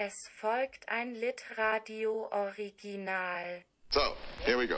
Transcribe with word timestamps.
Es 0.00 0.28
folgt 0.28 0.88
ein 0.88 1.16
Litradio-Original. 1.16 3.64
So, 3.90 4.14
here 4.44 4.56
we 4.56 4.68
go. 4.68 4.76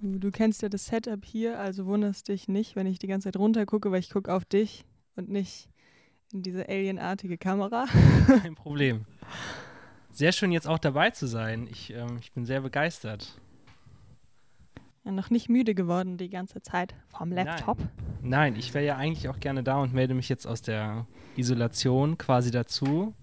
Du, 0.00 0.18
du 0.20 0.30
kennst 0.30 0.62
ja 0.62 0.68
das 0.68 0.86
Setup 0.86 1.24
hier, 1.24 1.58
also 1.58 1.86
wunderst 1.86 2.28
dich 2.28 2.46
nicht, 2.46 2.76
wenn 2.76 2.86
ich 2.86 3.00
die 3.00 3.08
ganze 3.08 3.26
Zeit 3.26 3.38
runter 3.38 3.66
gucke, 3.66 3.90
weil 3.90 3.98
ich 3.98 4.10
gucke 4.10 4.32
auf 4.32 4.44
dich 4.44 4.84
und 5.16 5.30
nicht 5.30 5.68
in 6.34 6.42
diese 6.42 6.68
alienartige 6.68 7.38
Kamera. 7.38 7.86
Kein 8.42 8.56
Problem. 8.56 9.06
Sehr 10.10 10.32
schön 10.32 10.52
jetzt 10.52 10.66
auch 10.66 10.78
dabei 10.78 11.10
zu 11.10 11.26
sein. 11.26 11.68
Ich, 11.70 11.92
ähm, 11.94 12.18
ich 12.20 12.32
bin 12.32 12.44
sehr 12.44 12.60
begeistert. 12.60 13.40
Ja, 15.04 15.12
noch 15.12 15.30
nicht 15.30 15.48
müde 15.48 15.74
geworden 15.74 16.16
die 16.16 16.30
ganze 16.30 16.60
Zeit 16.60 16.94
vom 17.08 17.30
Laptop. 17.30 17.78
Nein, 18.22 18.56
ich 18.56 18.74
wäre 18.74 18.84
ja 18.84 18.96
eigentlich 18.96 19.28
auch 19.28 19.38
gerne 19.38 19.62
da 19.62 19.78
und 19.78 19.92
melde 19.92 20.14
mich 20.14 20.28
jetzt 20.28 20.46
aus 20.46 20.62
der 20.62 21.06
Isolation 21.36 22.18
quasi 22.18 22.50
dazu, 22.50 23.14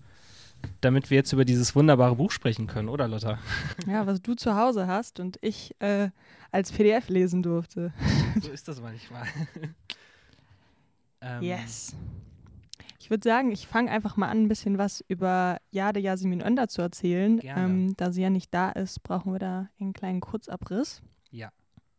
damit 0.79 1.09
wir 1.09 1.17
jetzt 1.17 1.33
über 1.33 1.43
dieses 1.43 1.75
wunderbare 1.75 2.15
Buch 2.15 2.31
sprechen 2.31 2.67
können, 2.67 2.87
oder 2.87 3.07
Lotta? 3.07 3.39
Ja, 3.87 4.05
was 4.05 4.21
du 4.21 4.35
zu 4.35 4.55
Hause 4.55 4.87
hast 4.87 5.19
und 5.19 5.37
ich 5.41 5.75
äh, 5.79 6.09
als 6.51 6.71
PDF 6.71 7.09
lesen 7.09 7.41
durfte. 7.41 7.93
So 8.41 8.51
ist 8.51 8.67
das 8.67 8.79
manchmal. 8.79 9.25
ähm, 11.21 11.41
Yes. 11.41 11.95
Ich 13.11 13.13
würde 13.13 13.27
sagen, 13.27 13.51
ich 13.51 13.67
fange 13.67 13.91
einfach 13.91 14.15
mal 14.15 14.29
an, 14.29 14.43
ein 14.43 14.47
bisschen 14.47 14.77
was 14.77 15.03
über 15.09 15.57
Jade 15.69 15.99
Yasemin 15.99 16.41
Önder 16.41 16.69
zu 16.69 16.81
erzählen. 16.81 17.39
Gerne. 17.39 17.65
Ähm, 17.65 17.93
da 17.97 18.13
sie 18.13 18.21
ja 18.21 18.29
nicht 18.29 18.53
da 18.53 18.69
ist, 18.69 19.03
brauchen 19.03 19.33
wir 19.33 19.39
da 19.39 19.67
einen 19.81 19.91
kleinen 19.91 20.21
Kurzabriss. 20.21 21.01
Ja. 21.29 21.51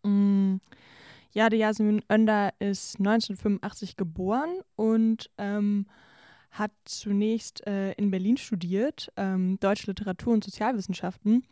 Mm, 0.04 0.56
Jade 1.32 1.56
Yasemin 1.56 2.02
Önder 2.10 2.54
ist 2.60 2.98
1985 2.98 3.96
geboren 3.96 4.60
und 4.74 5.28
ähm, 5.36 5.84
hat 6.50 6.72
zunächst 6.86 7.66
äh, 7.66 7.92
in 7.92 8.10
Berlin 8.10 8.38
studiert, 8.38 9.12
ähm, 9.18 9.58
Deutsche 9.60 9.88
Literatur 9.88 10.32
und 10.32 10.42
Sozialwissenschaften, 10.42 11.44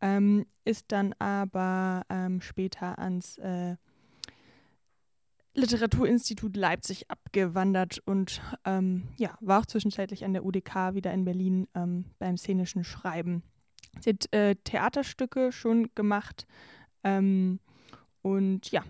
ähm, 0.00 0.46
ist 0.64 0.92
dann 0.92 1.16
aber 1.18 2.06
ähm, 2.10 2.40
später 2.40 3.00
ans 3.00 3.38
äh, 3.38 3.74
Literaturinstitut 5.60 6.56
Leipzig 6.56 7.10
abgewandert 7.10 7.98
und 8.04 8.40
ähm, 8.64 9.08
ja, 9.16 9.36
war 9.40 9.60
auch 9.60 9.66
zwischenzeitlich 9.66 10.24
an 10.24 10.32
der 10.32 10.44
UDK 10.44 10.94
wieder 10.94 11.12
in 11.12 11.24
Berlin 11.24 11.68
ähm, 11.74 12.04
beim 12.18 12.36
szenischen 12.36 12.84
Schreiben. 12.84 13.42
Sie 14.00 14.10
hat 14.10 14.32
äh, 14.32 14.56
Theaterstücke 14.56 15.52
schon 15.52 15.90
gemacht 15.94 16.46
ähm, 17.04 17.60
und 18.22 18.70
ja, 18.70 18.82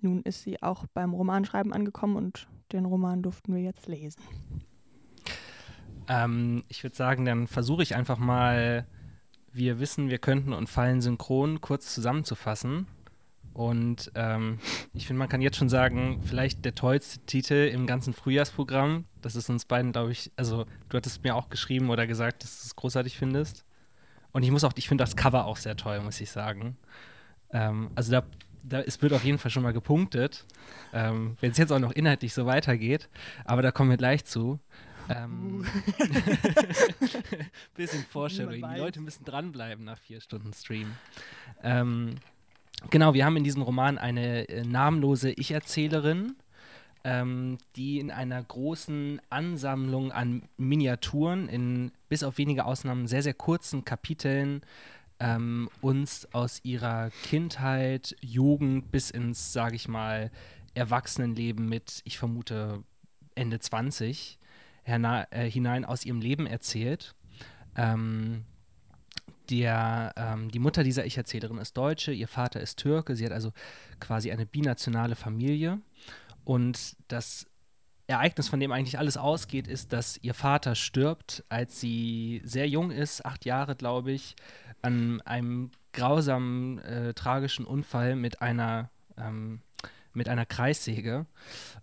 nun 0.00 0.22
ist 0.22 0.42
sie 0.42 0.62
auch 0.62 0.86
beim 0.94 1.12
Romanschreiben 1.12 1.72
angekommen 1.72 2.16
und 2.16 2.48
den 2.72 2.84
Roman 2.84 3.22
durften 3.22 3.54
wir 3.54 3.62
jetzt 3.62 3.86
lesen. 3.86 4.22
Ähm, 6.08 6.64
ich 6.68 6.82
würde 6.82 6.96
sagen, 6.96 7.24
dann 7.24 7.46
versuche 7.46 7.82
ich 7.82 7.96
einfach 7.96 8.18
mal, 8.18 8.86
wir 9.52 9.80
wissen, 9.80 10.08
wir 10.08 10.18
könnten 10.18 10.52
und 10.52 10.68
fallen 10.68 11.00
synchron 11.00 11.60
kurz 11.60 11.92
zusammenzufassen. 11.94 12.86
Und 13.56 14.12
ähm, 14.14 14.58
ich 14.92 15.06
finde, 15.06 15.18
man 15.18 15.30
kann 15.30 15.40
jetzt 15.40 15.56
schon 15.56 15.70
sagen, 15.70 16.20
vielleicht 16.22 16.66
der 16.66 16.74
tollste 16.74 17.20
Titel 17.20 17.70
im 17.72 17.86
ganzen 17.86 18.12
Frühjahrsprogramm. 18.12 19.06
Das 19.22 19.34
ist 19.34 19.48
uns 19.48 19.64
beiden, 19.64 19.92
glaube 19.92 20.12
ich, 20.12 20.30
also 20.36 20.66
du 20.90 20.96
hattest 20.98 21.24
mir 21.24 21.34
auch 21.34 21.48
geschrieben 21.48 21.88
oder 21.88 22.06
gesagt, 22.06 22.42
dass 22.42 22.60
du 22.60 22.66
es 22.66 22.76
großartig 22.76 23.16
findest. 23.16 23.64
Und 24.32 24.42
ich 24.42 24.50
muss 24.50 24.62
auch, 24.62 24.74
ich 24.76 24.88
finde 24.88 25.04
das 25.04 25.16
Cover 25.16 25.46
auch 25.46 25.56
sehr 25.56 25.74
toll, 25.74 26.02
muss 26.02 26.20
ich 26.20 26.30
sagen. 26.30 26.76
Ähm, 27.50 27.90
also 27.94 28.12
da, 28.12 28.24
da 28.62 28.82
es 28.82 29.00
wird 29.00 29.14
auf 29.14 29.24
jeden 29.24 29.38
Fall 29.38 29.50
schon 29.50 29.62
mal 29.62 29.72
gepunktet, 29.72 30.44
ähm, 30.92 31.38
wenn 31.40 31.52
es 31.52 31.56
jetzt 31.56 31.72
auch 31.72 31.78
noch 31.78 31.92
inhaltlich 31.92 32.34
so 32.34 32.44
weitergeht. 32.44 33.08
Aber 33.46 33.62
da 33.62 33.70
kommen 33.70 33.88
wir 33.88 33.96
gleich 33.96 34.26
zu. 34.26 34.60
Ähm, 35.08 35.64
bisschen 37.74 38.04
Vorstellung. 38.04 38.52
Die. 38.52 38.78
Leute 38.78 39.00
müssen 39.00 39.24
dranbleiben 39.24 39.82
nach 39.82 39.96
vier 39.96 40.20
Stunden 40.20 40.52
Stream. 40.52 40.92
Ähm, 41.62 42.16
genau, 42.90 43.14
wir 43.14 43.24
haben 43.24 43.36
in 43.36 43.44
diesem 43.44 43.62
Roman 43.62 43.98
eine 43.98 44.48
äh, 44.48 44.64
namenlose 44.64 45.30
Ich-Erzählerin, 45.30 46.36
ähm, 47.04 47.58
die 47.76 47.98
in 47.98 48.10
einer 48.10 48.42
großen 48.42 49.20
Ansammlung 49.30 50.12
an 50.12 50.42
Miniaturen 50.56 51.48
in 51.48 51.92
bis 52.08 52.22
auf 52.22 52.38
wenige 52.38 52.64
Ausnahmen 52.64 53.06
sehr, 53.06 53.22
sehr 53.22 53.34
kurzen 53.34 53.84
Kapiteln 53.84 54.62
ähm, 55.18 55.68
uns 55.80 56.28
aus 56.32 56.60
ihrer 56.62 57.10
Kindheit, 57.22 58.16
Jugend 58.20 58.90
bis 58.90 59.10
ins, 59.10 59.52
sage 59.52 59.76
ich 59.76 59.88
mal, 59.88 60.30
Erwachsenenleben 60.74 61.68
mit, 61.68 62.02
ich 62.04 62.18
vermute, 62.18 62.82
Ende 63.34 63.58
20 63.58 64.38
herna- 64.82 65.26
äh, 65.30 65.50
hinein 65.50 65.84
aus 65.84 66.04
ihrem 66.04 66.20
Leben 66.20 66.46
erzählt. 66.46 67.14
Ähm, 67.76 68.44
der, 69.50 70.12
ähm, 70.16 70.50
die 70.50 70.58
Mutter 70.58 70.82
dieser 70.82 71.04
Ich-Erzählerin 71.06 71.58
ist 71.58 71.76
Deutsche, 71.76 72.12
ihr 72.12 72.28
Vater 72.28 72.60
ist 72.60 72.78
Türke, 72.78 73.16
sie 73.16 73.24
hat 73.24 73.32
also 73.32 73.52
quasi 74.00 74.30
eine 74.30 74.46
binationale 74.46 75.16
Familie. 75.16 75.80
Und 76.44 76.96
das 77.08 77.46
Ereignis, 78.06 78.48
von 78.48 78.60
dem 78.60 78.72
eigentlich 78.72 78.98
alles 78.98 79.16
ausgeht, 79.16 79.66
ist, 79.66 79.92
dass 79.92 80.18
ihr 80.22 80.34
Vater 80.34 80.74
stirbt, 80.74 81.44
als 81.48 81.80
sie 81.80 82.40
sehr 82.44 82.68
jung 82.68 82.90
ist, 82.90 83.24
acht 83.26 83.44
Jahre, 83.44 83.74
glaube 83.74 84.12
ich, 84.12 84.36
an 84.82 85.20
einem 85.22 85.70
grausamen, 85.92 86.78
äh, 86.78 87.14
tragischen 87.14 87.64
Unfall 87.64 88.14
mit 88.14 88.42
einer, 88.42 88.90
ähm, 89.18 89.60
mit 90.16 90.28
einer 90.28 90.46
Kreissäge. 90.46 91.26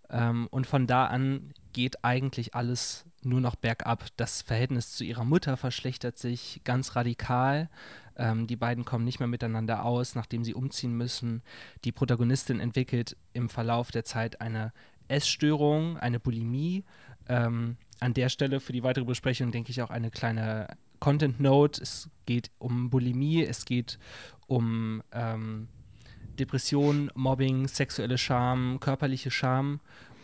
Ähm, 0.09 0.47
und 0.51 0.67
von 0.67 0.87
da 0.87 1.05
an 1.05 1.53
geht 1.71 2.03
eigentlich 2.03 2.55
alles 2.55 3.05
nur 3.23 3.41
noch 3.41 3.55
bergab. 3.55 4.05
Das 4.17 4.41
Verhältnis 4.41 4.91
zu 4.91 5.03
ihrer 5.03 5.23
Mutter 5.23 5.57
verschlechtert 5.57 6.17
sich 6.17 6.61
ganz 6.63 6.95
radikal. 6.95 7.69
Ähm, 8.15 8.47
die 8.47 8.55
beiden 8.55 8.85
kommen 8.85 9.05
nicht 9.05 9.19
mehr 9.19 9.27
miteinander 9.27 9.85
aus, 9.85 10.15
nachdem 10.15 10.43
sie 10.43 10.53
umziehen 10.53 10.95
müssen. 10.95 11.41
Die 11.83 11.91
Protagonistin 11.91 12.59
entwickelt 12.59 13.17
im 13.33 13.49
Verlauf 13.49 13.91
der 13.91 14.03
Zeit 14.03 14.41
eine 14.41 14.73
Essstörung, 15.07 15.97
eine 15.97 16.19
Bulimie. 16.19 16.83
Ähm, 17.27 17.77
an 17.99 18.13
der 18.13 18.29
Stelle 18.29 18.59
für 18.59 18.73
die 18.73 18.83
weitere 18.83 19.05
Besprechung 19.05 19.51
denke 19.51 19.71
ich 19.71 19.81
auch 19.81 19.89
eine 19.89 20.11
kleine 20.11 20.67
Content 20.99 21.39
Note. 21.39 21.81
Es 21.81 22.09
geht 22.25 22.51
um 22.59 22.89
Bulimie, 22.89 23.43
es 23.43 23.65
geht 23.65 23.99
um 24.47 25.01
ähm, 25.11 25.67
Depression, 26.39 27.11
Mobbing, 27.15 27.67
sexuelle 27.67 28.17
Scham, 28.17 28.79
körperliche 28.79 29.31
Scham 29.31 29.79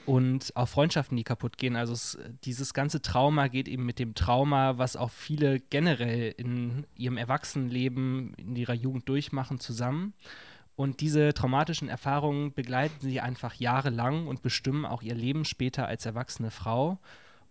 und 0.05 0.55
auch 0.55 0.67
Freundschaften, 0.67 1.15
die 1.17 1.23
kaputt 1.23 1.57
gehen. 1.57 1.75
Also 1.75 1.93
es, 1.93 2.17
dieses 2.43 2.73
ganze 2.73 3.01
Trauma 3.01 3.47
geht 3.47 3.67
eben 3.67 3.85
mit 3.85 3.99
dem 3.99 4.15
Trauma, 4.15 4.79
was 4.79 4.95
auch 4.95 5.11
viele 5.11 5.59
generell 5.59 6.33
in 6.35 6.87
ihrem 6.95 7.17
Erwachsenenleben, 7.17 8.33
in 8.35 8.55
ihrer 8.55 8.73
Jugend 8.73 9.07
durchmachen, 9.07 9.59
zusammen. 9.59 10.13
Und 10.75 11.01
diese 11.01 11.33
traumatischen 11.33 11.89
Erfahrungen 11.89 12.53
begleiten 12.53 12.95
sie 13.01 13.19
einfach 13.19 13.53
jahrelang 13.53 14.27
und 14.27 14.41
bestimmen 14.41 14.85
auch 14.85 15.03
ihr 15.03 15.13
Leben 15.13 15.45
später 15.45 15.87
als 15.87 16.07
erwachsene 16.07 16.49
Frau. 16.49 16.97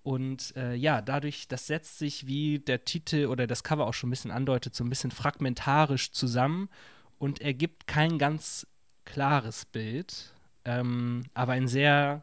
Und 0.02 0.56
äh, 0.56 0.74
ja, 0.74 1.02
dadurch, 1.02 1.46
das 1.46 1.66
setzt 1.66 1.98
sich, 1.98 2.26
wie 2.26 2.58
der 2.58 2.84
Titel 2.84 3.26
oder 3.26 3.46
das 3.46 3.62
Cover 3.62 3.86
auch 3.86 3.94
schon 3.94 4.08
ein 4.08 4.10
bisschen 4.10 4.30
andeutet, 4.30 4.74
so 4.74 4.82
ein 4.82 4.88
bisschen 4.90 5.10
fragmentarisch 5.10 6.10
zusammen 6.10 6.68
und 7.18 7.40
ergibt 7.40 7.86
kein 7.86 8.18
ganz 8.18 8.66
klares 9.04 9.64
Bild, 9.64 10.34
ähm, 10.64 11.24
aber 11.34 11.52
ein 11.52 11.68
sehr 11.68 12.22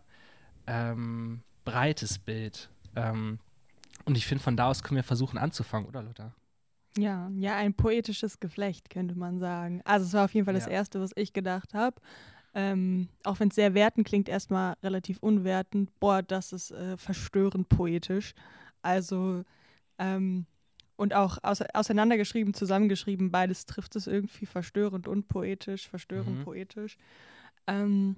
ähm, 0.67 1.41
breites 1.63 2.19
Bild. 2.19 2.69
Ähm, 2.95 3.39
und 4.05 4.17
ich 4.17 4.25
finde, 4.25 4.44
von 4.44 4.55
da 4.55 4.67
aus 4.67 4.84
können 4.84 4.97
wir 4.97 5.03
versuchen 5.03 5.38
anzufangen, 5.38 5.88
oder 5.88 6.03
Lothar? 6.03 6.34
Ja, 6.97 7.29
ja, 7.37 7.55
ein 7.58 7.73
poetisches 7.73 8.40
Geflecht, 8.40 8.90
könnte 8.90 9.16
man 9.16 9.40
sagen. 9.40 9.81
Also 9.84 10.05
es 10.05 10.14
war 10.14 10.25
auf 10.25 10.34
jeden 10.34 10.46
Fall 10.46 10.53
das 10.53 10.66
Ja. 10.66 10.72
Erste, 10.72 11.02
was 11.02 11.11
ich 11.16 11.34
gedacht 11.34 11.73
habe. 11.73 11.99
Ähm, 12.53 13.09
auch 13.25 13.40
wenn 13.41 13.49
es 13.49 13.55
sehr 13.55 13.73
wertend 13.73 14.08
klingt, 14.08 14.29
erstmal 14.29 14.75
relativ 14.81 15.17
unwertend. 15.19 15.91
Boah, 15.99 16.22
das 16.23 16.53
ist 16.53 16.72
äh, 16.72 16.96
verstörend 16.96 17.67
poetisch. 17.67 18.34
Also, 18.81 19.43
ähm, 19.97 20.46
und 20.97 21.13
auch 21.13 21.37
aus, 21.43 21.61
auseinandergeschrieben, 21.73 22.53
zusammengeschrieben, 22.53 23.31
beides 23.31 23.65
trifft 23.65 23.95
es 23.95 24.07
irgendwie 24.07 24.45
verstörend 24.45 25.07
und 25.07 25.27
poetisch, 25.27 25.87
verstörend 25.87 26.39
Mhm. 26.39 26.43
poetisch. 26.43 26.97
Ähm, 27.67 28.15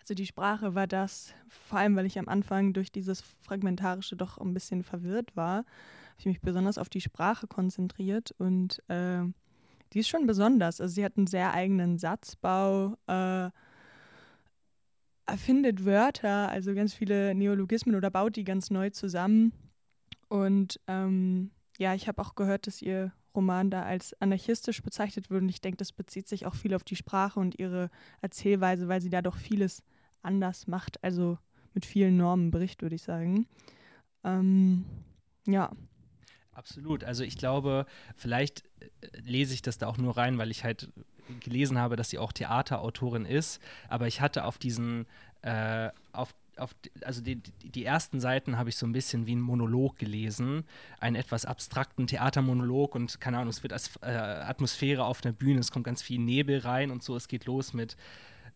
also 0.00 0.14
die 0.14 0.26
Sprache 0.26 0.74
war 0.74 0.86
das, 0.86 1.34
vor 1.48 1.78
allem 1.78 1.96
weil 1.96 2.06
ich 2.06 2.18
am 2.18 2.28
Anfang 2.28 2.72
durch 2.72 2.90
dieses 2.92 3.22
Fragmentarische 3.42 4.16
doch 4.16 4.38
ein 4.38 4.54
bisschen 4.54 4.82
verwirrt 4.82 5.36
war, 5.36 5.56
habe 5.58 5.66
ich 6.18 6.26
mich 6.26 6.40
besonders 6.40 6.78
auf 6.78 6.88
die 6.88 7.00
Sprache 7.00 7.46
konzentriert 7.46 8.34
und 8.38 8.82
äh, 8.88 9.22
die 9.92 10.00
ist 10.00 10.08
schon 10.08 10.26
besonders. 10.26 10.80
Also 10.80 10.94
sie 10.94 11.04
hat 11.04 11.16
einen 11.16 11.26
sehr 11.26 11.54
eigenen 11.54 11.98
Satzbau, 11.98 12.96
äh, 13.06 13.50
erfindet 15.26 15.84
Wörter, 15.84 16.48
also 16.48 16.74
ganz 16.74 16.94
viele 16.94 17.34
Neologismen 17.34 17.94
oder 17.94 18.10
baut 18.10 18.36
die 18.36 18.44
ganz 18.44 18.70
neu 18.70 18.90
zusammen. 18.90 19.52
Und 20.28 20.80
ähm, 20.86 21.50
ja, 21.78 21.94
ich 21.94 22.08
habe 22.08 22.20
auch 22.20 22.34
gehört, 22.34 22.66
dass 22.66 22.82
ihr 22.82 23.12
Roman 23.34 23.70
da 23.70 23.84
als 23.84 24.20
anarchistisch 24.20 24.82
bezeichnet 24.82 25.30
wird. 25.30 25.42
Und 25.42 25.48
ich 25.48 25.60
denke, 25.60 25.76
das 25.76 25.92
bezieht 25.92 26.28
sich 26.28 26.44
auch 26.44 26.56
viel 26.56 26.74
auf 26.74 26.84
die 26.84 26.96
Sprache 26.96 27.38
und 27.38 27.58
ihre 27.58 27.88
Erzählweise, 28.20 28.88
weil 28.88 29.00
sie 29.00 29.10
da 29.10 29.22
doch 29.22 29.36
vieles 29.36 29.82
anders 30.20 30.66
macht. 30.66 31.02
Also 31.04 31.38
mit 31.74 31.86
vielen 31.86 32.16
Normen 32.16 32.50
bricht, 32.50 32.82
würde 32.82 32.96
ich 32.96 33.02
sagen. 33.02 33.46
Ähm, 34.24 34.84
ja. 35.46 35.70
Absolut. 36.52 37.04
Also 37.04 37.22
ich 37.22 37.38
glaube, 37.38 37.86
vielleicht 38.16 38.64
äh, 38.80 38.88
lese 39.20 39.54
ich 39.54 39.62
das 39.62 39.78
da 39.78 39.86
auch 39.86 39.98
nur 39.98 40.16
rein, 40.16 40.38
weil 40.38 40.50
ich 40.50 40.64
halt 40.64 40.92
gelesen 41.40 41.78
habe, 41.78 41.94
dass 41.94 42.10
sie 42.10 42.18
auch 42.18 42.32
Theaterautorin 42.32 43.24
ist. 43.24 43.60
Aber 43.88 44.08
ich 44.08 44.20
hatte 44.20 44.44
auf 44.44 44.58
diesen, 44.58 45.06
äh, 45.42 45.90
auf 46.10 46.34
auf, 46.58 46.74
also 47.02 47.20
die, 47.22 47.36
die, 47.36 47.84
ersten 47.84 48.20
Seiten 48.20 48.58
habe 48.58 48.68
ich 48.68 48.76
so 48.76 48.86
ein 48.86 48.92
bisschen 48.92 49.26
wie 49.26 49.34
ein 49.34 49.40
Monolog 49.40 49.96
gelesen, 49.96 50.64
einen 51.00 51.16
etwas 51.16 51.44
abstrakten 51.44 52.06
Theatermonolog 52.06 52.94
und 52.94 53.20
keine 53.20 53.38
Ahnung, 53.38 53.50
es 53.50 53.62
wird 53.62 53.72
als 53.72 53.96
äh, 54.02 54.06
Atmosphäre 54.06 55.04
auf 55.04 55.20
der 55.20 55.32
Bühne, 55.32 55.60
es 55.60 55.70
kommt 55.70 55.84
ganz 55.84 56.02
viel 56.02 56.18
Nebel 56.20 56.58
rein 56.58 56.90
und 56.90 57.02
so, 57.02 57.16
es 57.16 57.28
geht 57.28 57.46
los 57.46 57.72
mit 57.72 57.96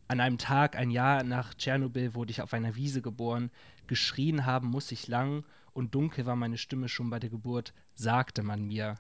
an 0.08 0.20
einem 0.20 0.38
Tag, 0.38 0.76
ein 0.76 0.90
Jahr 0.90 1.22
nach 1.22 1.54
Tschernobyl 1.54 2.14
wurde 2.14 2.31
ich 2.31 2.43
auf 2.43 2.52
einer 2.52 2.75
Wiese 2.76 3.02
geboren, 3.02 3.50
geschrien 3.87 4.44
haben 4.44 4.69
muss 4.69 4.93
ich 4.93 5.08
lang 5.08 5.44
und 5.72 5.94
dunkel 5.94 6.26
war 6.26 6.37
meine 6.37 6.58
Stimme 6.58 6.88
schon 6.88 7.10
bei 7.10 7.19
der 7.19 7.31
Geburt, 7.31 7.72
sagte 7.94 8.43
man 8.43 8.62
mir. 8.62 8.96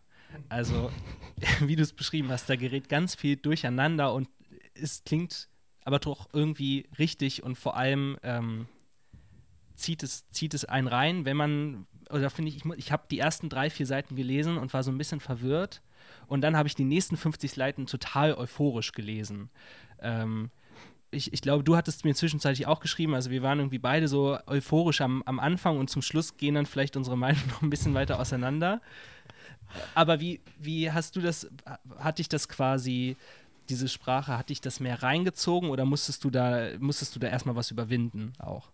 Also, 0.48 0.90
wie 1.60 1.76
du 1.76 1.82
es 1.82 1.92
beschrieben 1.92 2.30
hast, 2.30 2.48
da 2.48 2.56
gerät 2.56 2.88
ganz 2.88 3.14
viel 3.14 3.36
durcheinander 3.36 4.14
und 4.14 4.28
es 4.74 5.04
klingt 5.04 5.48
aber 5.84 5.98
doch 5.98 6.28
irgendwie 6.32 6.88
richtig 6.98 7.42
und 7.42 7.56
vor 7.56 7.76
allem 7.76 8.16
ähm, 8.22 8.66
zieht 9.74 10.02
es, 10.02 10.28
zieht 10.30 10.54
es 10.54 10.64
einen 10.64 10.88
rein, 10.88 11.24
wenn 11.24 11.36
man, 11.36 11.86
oder 12.10 12.30
finde 12.30 12.50
ich, 12.50 12.64
ich, 12.64 12.64
ich 12.76 12.92
habe 12.92 13.04
die 13.10 13.18
ersten 13.18 13.48
drei, 13.48 13.70
vier 13.70 13.86
Seiten 13.86 14.16
gelesen 14.16 14.58
und 14.58 14.72
war 14.72 14.82
so 14.82 14.90
ein 14.90 14.98
bisschen 14.98 15.20
verwirrt. 15.20 15.82
Und 16.26 16.40
dann 16.40 16.56
habe 16.56 16.68
ich 16.68 16.74
die 16.74 16.84
nächsten 16.84 17.16
50 17.16 17.52
Seiten 17.52 17.86
total 17.86 18.34
euphorisch 18.34 18.92
gelesen. 18.92 19.50
Ähm, 20.00 20.50
ich, 21.10 21.32
ich, 21.32 21.42
glaube, 21.42 21.62
du 21.62 21.76
hattest 21.76 22.04
mir 22.04 22.14
zwischenzeitlich 22.14 22.66
auch 22.66 22.80
geschrieben, 22.80 23.14
also 23.14 23.30
wir 23.30 23.42
waren 23.42 23.58
irgendwie 23.58 23.78
beide 23.78 24.08
so 24.08 24.38
euphorisch 24.46 25.02
am, 25.02 25.22
am 25.26 25.38
Anfang 25.38 25.78
und 25.78 25.90
zum 25.90 26.00
Schluss 26.00 26.36
gehen 26.38 26.54
dann 26.54 26.66
vielleicht 26.66 26.96
unsere 26.96 27.16
Meinungen 27.16 27.46
noch 27.50 27.62
ein 27.62 27.70
bisschen 27.70 27.94
weiter 27.94 28.18
auseinander. 28.18 28.80
Aber 29.94 30.20
wie, 30.20 30.40
wie 30.58 30.90
hast 30.90 31.16
du 31.16 31.20
das, 31.20 31.48
hat 31.98 32.18
dich 32.18 32.28
das 32.28 32.48
quasi, 32.48 33.16
diese 33.68 33.88
Sprache, 33.88 34.36
hat 34.36 34.48
dich 34.48 34.60
das 34.60 34.80
mehr 34.80 35.02
reingezogen 35.02 35.70
oder 35.70 35.84
musstest 35.84 36.24
du 36.24 36.30
da, 36.30 36.70
musstest 36.78 37.14
du 37.14 37.20
da 37.20 37.28
erstmal 37.28 37.56
was 37.56 37.70
überwinden 37.70 38.32
auch? 38.38 38.70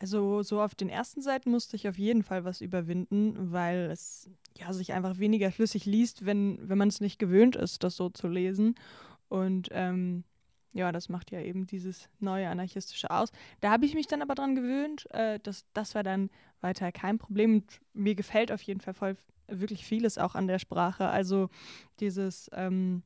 Also 0.00 0.42
so 0.42 0.62
auf 0.62 0.74
den 0.74 0.88
ersten 0.88 1.20
Seiten 1.20 1.50
musste 1.50 1.76
ich 1.76 1.86
auf 1.86 1.98
jeden 1.98 2.22
Fall 2.22 2.44
was 2.44 2.62
überwinden, 2.62 3.52
weil 3.52 3.90
es 3.90 4.30
ja 4.56 4.72
sich 4.72 4.94
einfach 4.94 5.18
weniger 5.18 5.52
flüssig 5.52 5.84
liest, 5.84 6.24
wenn, 6.24 6.58
wenn 6.68 6.78
man 6.78 6.88
es 6.88 7.00
nicht 7.00 7.18
gewöhnt 7.18 7.54
ist, 7.54 7.84
das 7.84 7.96
so 7.96 8.08
zu 8.08 8.26
lesen. 8.26 8.76
Und 9.28 9.68
ähm, 9.72 10.24
ja, 10.72 10.90
das 10.90 11.10
macht 11.10 11.30
ja 11.30 11.40
eben 11.40 11.66
dieses 11.66 12.08
neue 12.18 12.48
anarchistische 12.48 13.10
aus. 13.10 13.30
Da 13.60 13.70
habe 13.70 13.84
ich 13.84 13.94
mich 13.94 14.06
dann 14.06 14.22
aber 14.22 14.34
dran 14.34 14.54
gewöhnt. 14.54 15.06
Äh, 15.10 15.38
das, 15.42 15.66
das 15.74 15.94
war 15.94 16.02
dann 16.02 16.30
weiter 16.62 16.92
kein 16.92 17.18
Problem. 17.18 17.56
Und 17.56 17.80
mir 17.92 18.14
gefällt 18.14 18.50
auf 18.52 18.62
jeden 18.62 18.80
Fall 18.80 18.94
voll, 18.94 19.16
wirklich 19.48 19.84
vieles 19.84 20.16
auch 20.16 20.34
an 20.34 20.46
der 20.46 20.58
Sprache. 20.58 21.08
Also 21.08 21.50
dieses 21.98 22.48
ähm, 22.54 23.02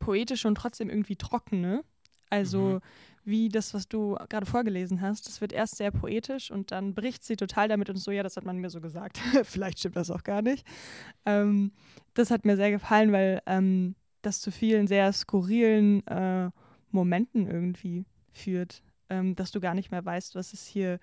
poetische 0.00 0.48
und 0.48 0.56
trotzdem 0.56 0.90
irgendwie 0.90 1.16
trockene. 1.16 1.82
Also 2.34 2.60
mhm 2.60 2.80
wie 3.24 3.48
das, 3.48 3.74
was 3.74 3.88
du 3.88 4.16
gerade 4.28 4.46
vorgelesen 4.46 5.00
hast. 5.00 5.26
Das 5.26 5.40
wird 5.40 5.52
erst 5.52 5.76
sehr 5.76 5.90
poetisch 5.90 6.50
und 6.50 6.70
dann 6.70 6.94
bricht 6.94 7.24
sie 7.24 7.36
total 7.36 7.68
damit 7.68 7.88
und 7.88 7.96
so, 7.96 8.10
ja, 8.10 8.22
das 8.22 8.36
hat 8.36 8.44
man 8.44 8.58
mir 8.58 8.70
so 8.70 8.80
gesagt. 8.80 9.18
Vielleicht 9.44 9.78
stimmt 9.78 9.96
das 9.96 10.10
auch 10.10 10.22
gar 10.22 10.42
nicht. 10.42 10.66
Ähm, 11.24 11.72
das 12.12 12.30
hat 12.30 12.44
mir 12.44 12.56
sehr 12.56 12.70
gefallen, 12.70 13.12
weil 13.12 13.40
ähm, 13.46 13.94
das 14.22 14.40
zu 14.40 14.50
vielen 14.50 14.86
sehr 14.86 15.12
skurrilen 15.12 16.06
äh, 16.06 16.50
Momenten 16.90 17.46
irgendwie 17.46 18.04
führt, 18.32 18.82
ähm, 19.08 19.34
dass 19.34 19.50
du 19.50 19.60
gar 19.60 19.74
nicht 19.74 19.90
mehr 19.90 20.04
weißt, 20.04 20.34
was 20.34 20.52
ist 20.52 20.66
hier, 20.66 20.98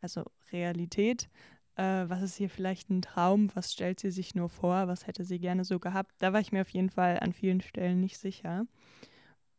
also 0.00 0.24
Realität, 0.50 1.28
äh, 1.76 2.04
was 2.08 2.22
ist 2.22 2.36
hier 2.36 2.50
vielleicht 2.50 2.90
ein 2.90 3.02
Traum, 3.02 3.50
was 3.54 3.72
stellt 3.72 4.00
sie 4.00 4.10
sich 4.10 4.34
nur 4.34 4.48
vor, 4.48 4.88
was 4.88 5.06
hätte 5.06 5.24
sie 5.24 5.38
gerne 5.38 5.64
so 5.64 5.78
gehabt. 5.78 6.12
Da 6.18 6.32
war 6.32 6.40
ich 6.40 6.50
mir 6.50 6.62
auf 6.62 6.70
jeden 6.70 6.90
Fall 6.90 7.20
an 7.20 7.32
vielen 7.32 7.60
Stellen 7.60 8.00
nicht 8.00 8.18
sicher. 8.18 8.66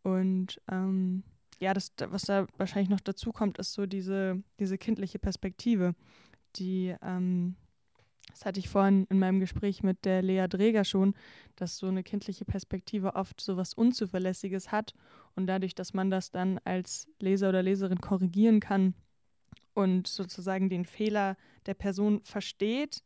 Und 0.04 0.62
ähm, 0.70 1.24
ja, 1.60 1.74
das, 1.74 1.94
was 2.08 2.24
da 2.24 2.46
wahrscheinlich 2.58 2.90
noch 2.90 3.00
dazu 3.00 3.32
kommt, 3.32 3.58
ist 3.58 3.74
so 3.74 3.86
diese, 3.86 4.44
diese 4.60 4.78
kindliche 4.78 5.18
Perspektive, 5.18 5.96
die, 6.58 6.96
ähm, 7.02 7.56
das 8.30 8.46
hatte 8.46 8.60
ich 8.60 8.70
vorhin 8.70 9.06
in 9.10 9.20
meinem 9.20 9.40
Gespräch 9.40 9.84
mit 9.84 10.06
der 10.06 10.22
Lea 10.22 10.48
Dreger 10.48 10.84
schon, 10.84 11.14
dass 11.56 11.78
so 11.78 11.88
eine 11.88 12.04
kindliche 12.04 12.46
Perspektive 12.46 13.16
oft 13.16 13.40
so 13.40 13.58
was 13.58 13.74
Unzuverlässiges 13.74 14.72
hat 14.72 14.94
und 15.36 15.48
dadurch, 15.48 15.76
dass 15.76 15.94
man 15.94 16.10
das 16.10 16.32
dann 16.32 16.60
als 16.64 17.08
Leser 17.20 17.50
oder 17.50 17.64
Leserin 17.64 18.02
korrigieren 18.02 18.60
kann 18.60 18.94
und 19.74 20.08
sozusagen 20.08 20.70
den 20.70 20.86
Fehler 20.86 21.38
der 21.66 21.74
Person 21.74 22.22
versteht, 22.24 23.04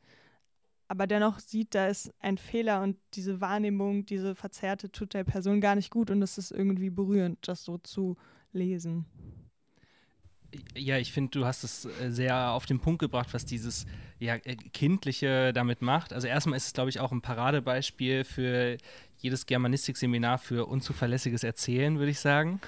aber 0.88 1.07
dennoch 1.07 1.39
sieht, 1.39 1.75
da 1.75 1.88
ist 1.88 2.13
ein 2.19 2.38
Fehler 2.38 2.81
und 2.81 2.98
diese 3.13 3.42
Wahrnehmung, 3.42 4.06
diese 4.06 4.36
Verzerrte 4.36 4.92
tut 4.92 5.13
der 5.13 5.24
Person 5.24 5.62
gar 5.62 5.75
nicht 5.75 5.92
gut 5.92 6.10
und 6.10 6.22
es 6.22 6.38
ist 6.38 6.51
irgendwie 6.51 6.89
berührend, 6.89 7.48
das 7.48 7.63
so 7.63 7.78
zu 7.78 8.16
lesen. 8.54 9.06
Ja, 10.75 10.98
ich 10.98 11.12
finde, 11.12 11.31
du 11.31 11.45
hast 11.45 11.63
es 11.63 11.86
äh, 11.86 12.10
sehr 12.10 12.51
auf 12.51 12.66
den 12.66 12.80
Punkt 12.80 13.00
gebracht, 13.00 13.34
was 13.34 13.45
dieses 13.45 13.86
ja, 14.19 14.36
äh, 14.36 14.56
Kindliche 14.56 15.51
damit 15.51 15.81
macht. 15.81 16.13
Also 16.13 16.28
erstmal 16.28 16.56
ist 16.56 16.68
es, 16.68 16.74
glaube 16.74 16.89
ich, 16.89 17.01
auch 17.01 17.12
ein 17.12 17.22
Paradebeispiel 17.22 18.24
für 18.24 18.78
jedes 19.18 19.45
Germanistik-Seminar 19.45 20.38
für 20.38 20.66
unzuverlässiges 20.68 21.44
Erzählen, 21.44 22.00
würde 22.00 22.12
ich 22.12 22.19
sagen. 22.19 22.62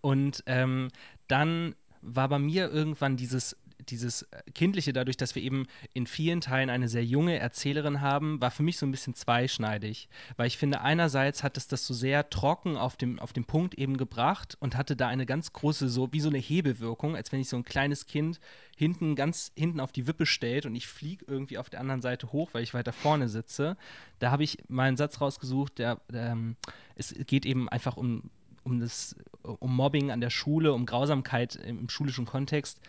Und 0.00 0.44
ähm, 0.46 0.88
dann 1.26 1.74
war 2.00 2.28
bei 2.28 2.38
mir 2.38 2.70
irgendwann 2.70 3.16
dieses 3.16 3.56
dieses 3.90 4.22
äh, 4.22 4.42
Kindliche, 4.54 4.92
dadurch, 4.92 5.16
dass 5.16 5.34
wir 5.34 5.42
eben 5.42 5.66
in 5.92 6.06
vielen 6.06 6.40
Teilen 6.40 6.70
eine 6.70 6.88
sehr 6.88 7.04
junge 7.04 7.38
Erzählerin 7.38 8.00
haben, 8.00 8.40
war 8.40 8.50
für 8.50 8.62
mich 8.62 8.78
so 8.78 8.86
ein 8.86 8.90
bisschen 8.90 9.14
zweischneidig. 9.14 10.08
Weil 10.36 10.46
ich 10.46 10.58
finde, 10.58 10.80
einerseits 10.80 11.42
hat 11.42 11.56
es 11.56 11.68
das 11.68 11.86
so 11.86 11.94
sehr 11.94 12.30
trocken 12.30 12.76
auf 12.76 12.96
dem, 12.96 13.18
auf 13.18 13.32
dem 13.32 13.44
Punkt 13.44 13.74
eben 13.74 13.96
gebracht 13.96 14.56
und 14.60 14.76
hatte 14.76 14.96
da 14.96 15.08
eine 15.08 15.26
ganz 15.26 15.52
große, 15.52 15.88
so 15.88 16.12
wie 16.12 16.20
so 16.20 16.28
eine 16.28 16.38
Hebelwirkung, 16.38 17.16
als 17.16 17.32
wenn 17.32 17.40
ich 17.40 17.48
so 17.48 17.56
ein 17.56 17.64
kleines 17.64 18.06
Kind 18.06 18.40
hinten, 18.76 19.14
ganz 19.14 19.52
hinten 19.56 19.80
auf 19.80 19.92
die 19.92 20.06
Wippe 20.06 20.26
stellt 20.26 20.66
und 20.66 20.74
ich 20.74 20.88
fliege 20.88 21.24
irgendwie 21.28 21.58
auf 21.58 21.70
der 21.70 21.80
anderen 21.80 22.00
Seite 22.00 22.32
hoch, 22.32 22.50
weil 22.52 22.62
ich 22.62 22.74
weiter 22.74 22.92
vorne 22.92 23.28
sitze. 23.28 23.76
Da 24.18 24.30
habe 24.30 24.42
ich 24.44 24.58
mal 24.68 24.88
einen 24.88 24.96
Satz 24.96 25.20
rausgesucht, 25.20 25.78
der, 25.78 26.00
der 26.10 26.32
ähm, 26.32 26.56
es 26.96 27.14
geht 27.26 27.46
eben 27.46 27.68
einfach 27.68 27.96
um 27.96 28.30
um 28.64 28.80
das 28.80 29.14
um 29.42 29.76
Mobbing 29.76 30.10
an 30.10 30.20
der 30.20 30.30
Schule, 30.30 30.72
um 30.72 30.86
Grausamkeit 30.86 31.54
im 31.56 31.88
schulischen 31.88 32.24
Kontext. 32.24 32.80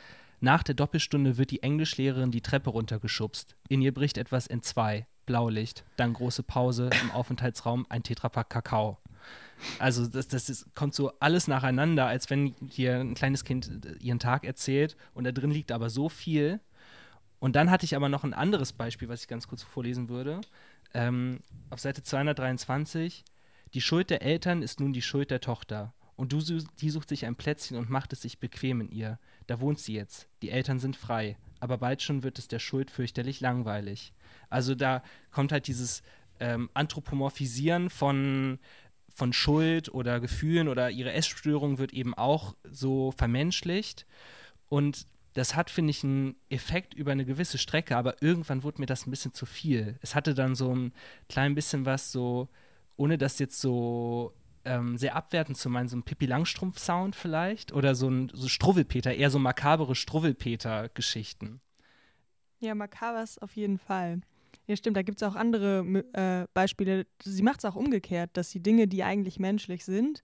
Nach 0.45 0.61
der 0.61 0.75
Doppelstunde 0.75 1.39
wird 1.39 1.49
die 1.49 1.63
Englischlehrerin 1.63 2.29
die 2.29 2.41
Treppe 2.41 2.69
runtergeschubst. 2.69 3.55
In 3.67 3.81
ihr 3.81 3.91
bricht 3.91 4.19
etwas 4.19 4.45
in 4.45 4.61
zwei. 4.61 5.07
Blaulicht, 5.25 5.83
dann 5.97 6.13
große 6.13 6.43
Pause, 6.43 6.91
im 7.01 7.09
Aufenthaltsraum 7.09 7.87
ein 7.89 8.03
Tetrapack 8.03 8.51
Kakao. 8.51 8.99
Also 9.79 10.05
das, 10.05 10.27
das 10.27 10.51
ist, 10.51 10.75
kommt 10.75 10.93
so 10.93 11.13
alles 11.19 11.47
nacheinander, 11.47 12.05
als 12.05 12.29
wenn 12.29 12.53
dir 12.59 12.99
ein 12.99 13.15
kleines 13.15 13.43
Kind 13.43 13.87
äh, 13.87 13.93
ihren 13.97 14.19
Tag 14.19 14.45
erzählt 14.45 14.95
und 15.15 15.23
da 15.23 15.31
drin 15.31 15.49
liegt 15.49 15.71
aber 15.71 15.89
so 15.89 16.09
viel. 16.09 16.59
Und 17.39 17.55
dann 17.55 17.71
hatte 17.71 17.85
ich 17.85 17.95
aber 17.95 18.07
noch 18.07 18.23
ein 18.23 18.35
anderes 18.35 18.71
Beispiel, 18.71 19.09
was 19.09 19.21
ich 19.21 19.27
ganz 19.27 19.47
kurz 19.47 19.63
vorlesen 19.63 20.09
würde. 20.09 20.41
Ähm, 20.93 21.39
auf 21.71 21.79
Seite 21.79 22.03
223, 22.03 23.25
die 23.73 23.81
Schuld 23.81 24.11
der 24.11 24.21
Eltern 24.21 24.61
ist 24.61 24.79
nun 24.79 24.93
die 24.93 25.01
Schuld 25.01 25.31
der 25.31 25.41
Tochter. 25.41 25.95
Und 26.15 26.31
du, 26.31 26.39
die 26.39 26.89
sucht 26.91 27.09
sich 27.09 27.25
ein 27.25 27.35
Plätzchen 27.35 27.77
und 27.77 27.89
macht 27.89 28.13
es 28.13 28.21
sich 28.21 28.39
bequem 28.39 28.81
in 28.81 28.89
ihr. 28.89 29.19
Da 29.47 29.59
wohnt 29.59 29.79
sie 29.79 29.93
jetzt. 29.93 30.27
Die 30.41 30.49
Eltern 30.49 30.79
sind 30.79 30.95
frei. 30.95 31.37
Aber 31.59 31.77
bald 31.77 32.01
schon 32.01 32.23
wird 32.23 32.39
es 32.39 32.47
der 32.47 32.59
Schuld 32.59 32.91
fürchterlich 32.91 33.39
langweilig. 33.41 34.13
Also 34.49 34.75
da 34.75 35.03
kommt 35.31 35.51
halt 35.51 35.67
dieses 35.67 36.03
ähm, 36.39 36.69
Anthropomorphisieren 36.73 37.89
von, 37.89 38.59
von 39.09 39.33
Schuld 39.33 39.93
oder 39.93 40.19
Gefühlen 40.19 40.67
oder 40.67 40.89
ihre 40.91 41.13
Essstörung 41.13 41.77
wird 41.77 41.93
eben 41.93 42.13
auch 42.13 42.55
so 42.69 43.11
vermenschlicht. 43.11 44.05
Und 44.69 45.07
das 45.33 45.55
hat, 45.55 45.69
finde 45.69 45.91
ich, 45.91 46.03
einen 46.03 46.35
Effekt 46.49 46.93
über 46.93 47.11
eine 47.11 47.25
gewisse 47.25 47.57
Strecke, 47.57 47.97
aber 47.97 48.21
irgendwann 48.21 48.63
wurde 48.63 48.79
mir 48.79 48.85
das 48.85 49.05
ein 49.05 49.11
bisschen 49.11 49.33
zu 49.33 49.45
viel. 49.45 49.97
Es 50.01 50.15
hatte 50.15 50.33
dann 50.33 50.55
so 50.55 50.73
ein 50.73 50.93
klein 51.27 51.55
bisschen 51.55 51.85
was 51.85 52.11
so, 52.11 52.47
ohne 52.95 53.17
das 53.17 53.39
jetzt 53.39 53.59
so 53.59 54.33
ähm, 54.65 54.97
sehr 54.97 55.15
abwertend 55.15 55.57
zu 55.57 55.69
meinen, 55.69 55.87
so 55.87 55.97
ein 55.97 56.03
Pippi 56.03 56.25
Langstrumpf-Sound 56.25 57.15
vielleicht 57.15 57.71
oder 57.71 57.95
so 57.95 58.09
ein 58.09 58.29
so 58.33 58.47
Struwwelpeter, 58.47 59.13
eher 59.13 59.29
so 59.29 59.39
makabere 59.39 59.95
Struwwelpeter-Geschichten. 59.95 61.61
Ja, 62.59 62.75
makabers 62.75 63.37
auf 63.37 63.55
jeden 63.55 63.77
Fall. 63.77 64.21
Ja, 64.67 64.75
stimmt, 64.75 64.97
da 64.97 65.03
gibt 65.03 65.21
es 65.21 65.27
auch 65.27 65.35
andere 65.35 66.03
äh, 66.13 66.47
Beispiele. 66.53 67.05
Sie 67.21 67.43
macht 67.43 67.59
es 67.59 67.65
auch 67.65 67.75
umgekehrt, 67.75 68.31
dass 68.33 68.49
sie 68.49 68.61
Dinge, 68.61 68.87
die 68.87 69.03
eigentlich 69.03 69.39
menschlich 69.39 69.85
sind, 69.85 70.23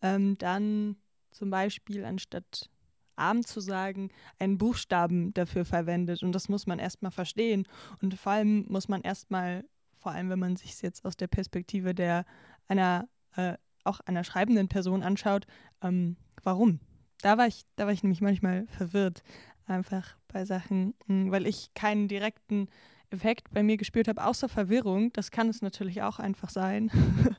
ähm, 0.00 0.38
dann 0.38 0.96
zum 1.30 1.50
Beispiel 1.50 2.04
anstatt 2.04 2.70
arm 3.16 3.44
zu 3.44 3.60
sagen, 3.60 4.10
einen 4.38 4.58
Buchstaben 4.58 5.34
dafür 5.34 5.64
verwendet. 5.64 6.22
Und 6.22 6.32
das 6.32 6.48
muss 6.48 6.66
man 6.66 6.78
erstmal 6.78 7.12
verstehen. 7.12 7.66
Und 8.00 8.14
vor 8.14 8.32
allem 8.32 8.66
muss 8.68 8.88
man 8.88 9.02
erstmal, 9.02 9.64
vor 9.98 10.12
allem 10.12 10.30
wenn 10.30 10.38
man 10.38 10.56
sich 10.56 10.80
jetzt 10.82 11.04
aus 11.04 11.16
der 11.16 11.28
Perspektive 11.28 11.94
der 11.94 12.24
einer 12.66 13.08
äh, 13.36 13.54
auch 13.84 14.00
einer 14.00 14.24
schreibenden 14.24 14.68
Person 14.68 15.02
anschaut, 15.02 15.46
ähm, 15.82 16.16
warum? 16.42 16.80
Da 17.20 17.38
war 17.38 17.46
ich, 17.46 17.62
da 17.76 17.86
war 17.86 17.92
ich 17.92 18.02
nämlich 18.02 18.20
manchmal 18.20 18.66
verwirrt, 18.66 19.22
einfach 19.66 20.16
bei 20.28 20.44
Sachen, 20.44 20.94
hm, 21.06 21.30
weil 21.30 21.46
ich 21.46 21.72
keinen 21.74 22.08
direkten 22.08 22.68
Effekt 23.10 23.50
bei 23.52 23.62
mir 23.62 23.76
gespürt 23.76 24.08
habe, 24.08 24.24
außer 24.24 24.48
Verwirrung. 24.48 25.12
Das 25.12 25.30
kann 25.30 25.48
es 25.48 25.62
natürlich 25.62 26.02
auch 26.02 26.18
einfach 26.18 26.50
sein, 26.50 26.90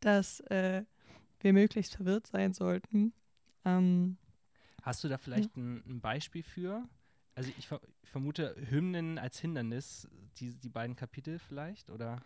dass 0.00 0.40
äh, 0.40 0.84
wir 1.40 1.52
möglichst 1.52 1.96
verwirrt 1.96 2.26
sein 2.26 2.52
sollten. 2.52 3.12
Ähm, 3.64 4.16
Hast 4.82 5.02
du 5.02 5.08
da 5.08 5.18
vielleicht 5.18 5.56
ja. 5.56 5.62
ein, 5.62 5.82
ein, 5.86 6.00
Beispiel 6.00 6.42
für? 6.42 6.88
Also 7.34 7.50
ich, 7.58 7.66
ver 7.66 7.80
ich, 8.02 8.10
vermute 8.10 8.56
Hymnen 8.68 9.18
als 9.18 9.38
Hindernis, 9.38 10.08
die, 10.38 10.52
die 10.56 10.68
beiden 10.68 10.96
Kapitel 10.96 11.38
vielleicht, 11.38 11.90
oder? 11.90 12.22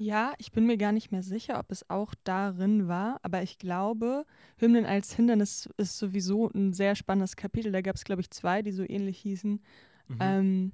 Ja, 0.00 0.32
ich 0.38 0.52
bin 0.52 0.64
mir 0.64 0.76
gar 0.76 0.92
nicht 0.92 1.10
mehr 1.10 1.24
sicher, 1.24 1.58
ob 1.58 1.72
es 1.72 1.90
auch 1.90 2.14
darin 2.22 2.86
war, 2.86 3.18
aber 3.22 3.42
ich 3.42 3.58
glaube, 3.58 4.24
Hymnen 4.56 4.86
als 4.86 5.12
Hindernis 5.12 5.68
ist 5.76 5.98
sowieso 5.98 6.48
ein 6.54 6.72
sehr 6.72 6.94
spannendes 6.94 7.34
Kapitel. 7.34 7.72
Da 7.72 7.80
gab 7.80 7.96
es, 7.96 8.04
glaube 8.04 8.20
ich, 8.22 8.30
zwei, 8.30 8.62
die 8.62 8.70
so 8.70 8.84
ähnlich 8.88 9.18
hießen. 9.18 9.60
Mhm. 10.06 10.16
Ähm, 10.20 10.72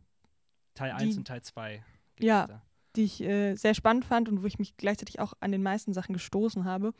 Teil 0.74 0.92
1 0.92 1.16
und 1.16 1.26
Teil 1.26 1.40
2. 1.40 1.82
Ja, 2.20 2.62
die 2.96 3.04
ich 3.04 3.22
äh, 3.22 3.54
sehr 3.54 3.74
spannend 3.74 4.04
fand 4.04 4.28
und 4.28 4.42
wo 4.42 4.46
ich 4.46 4.58
mich 4.58 4.76
gleichzeitig 4.76 5.20
auch 5.20 5.32
an 5.40 5.52
den 5.52 5.62
meisten 5.62 5.94
Sachen 5.94 6.12
gestoßen 6.12 6.66
habe. 6.66 6.92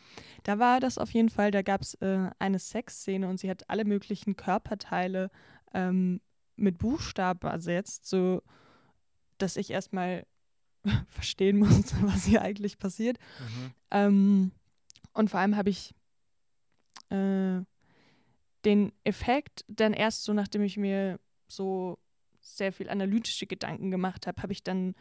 Da 0.45 0.59
war 0.59 0.81
das 0.81 0.97
auf 0.97 1.11
jeden 1.11 1.29
Fall, 1.29 1.51
da 1.51 1.61
gab 1.61 1.83
es 1.83 1.95
äh, 1.95 2.31
eine 2.39 2.59
Sexszene 2.59 3.29
und 3.29 3.39
sie 3.39 3.51
hat 3.51 3.69
alle 3.69 3.85
möglichen 3.85 4.35
Körperteile 4.35 5.31
ähm, 5.75 6.23
mit 6.57 6.79
Buchstaben 6.79 7.47
ersetzt, 7.47 8.07
so 8.07 8.43
dass 9.37 9.57
ich 9.57 9.71
erstmal 9.71 10.25
verstehen 11.09 11.59
musste, 11.59 11.97
was 12.03 12.25
hier 12.25 12.43
eigentlich 12.43 12.79
passiert. 12.79 13.19
Mhm. 13.39 13.71
Ähm, 13.91 14.51
und 15.13 15.31
vor 15.31 15.41
allem 15.41 15.57
habe 15.57 15.71
ich 15.71 15.95
äh, 17.11 17.61
den 18.65 18.93
Effekt 19.05 19.65
dann 19.69 19.93
erst 19.93 20.25
so, 20.25 20.33
nachdem 20.33 20.63
ich 20.63 20.77
mir 20.77 21.19
so 21.49 21.99
sehr 22.41 22.73
viel 22.73 22.89
analytische 22.89 23.47
Gedanken 23.47 23.91
gemacht 23.91 24.27
habe, 24.27 24.43
habe 24.43 24.53
ich 24.53 24.63
dann 24.63 24.95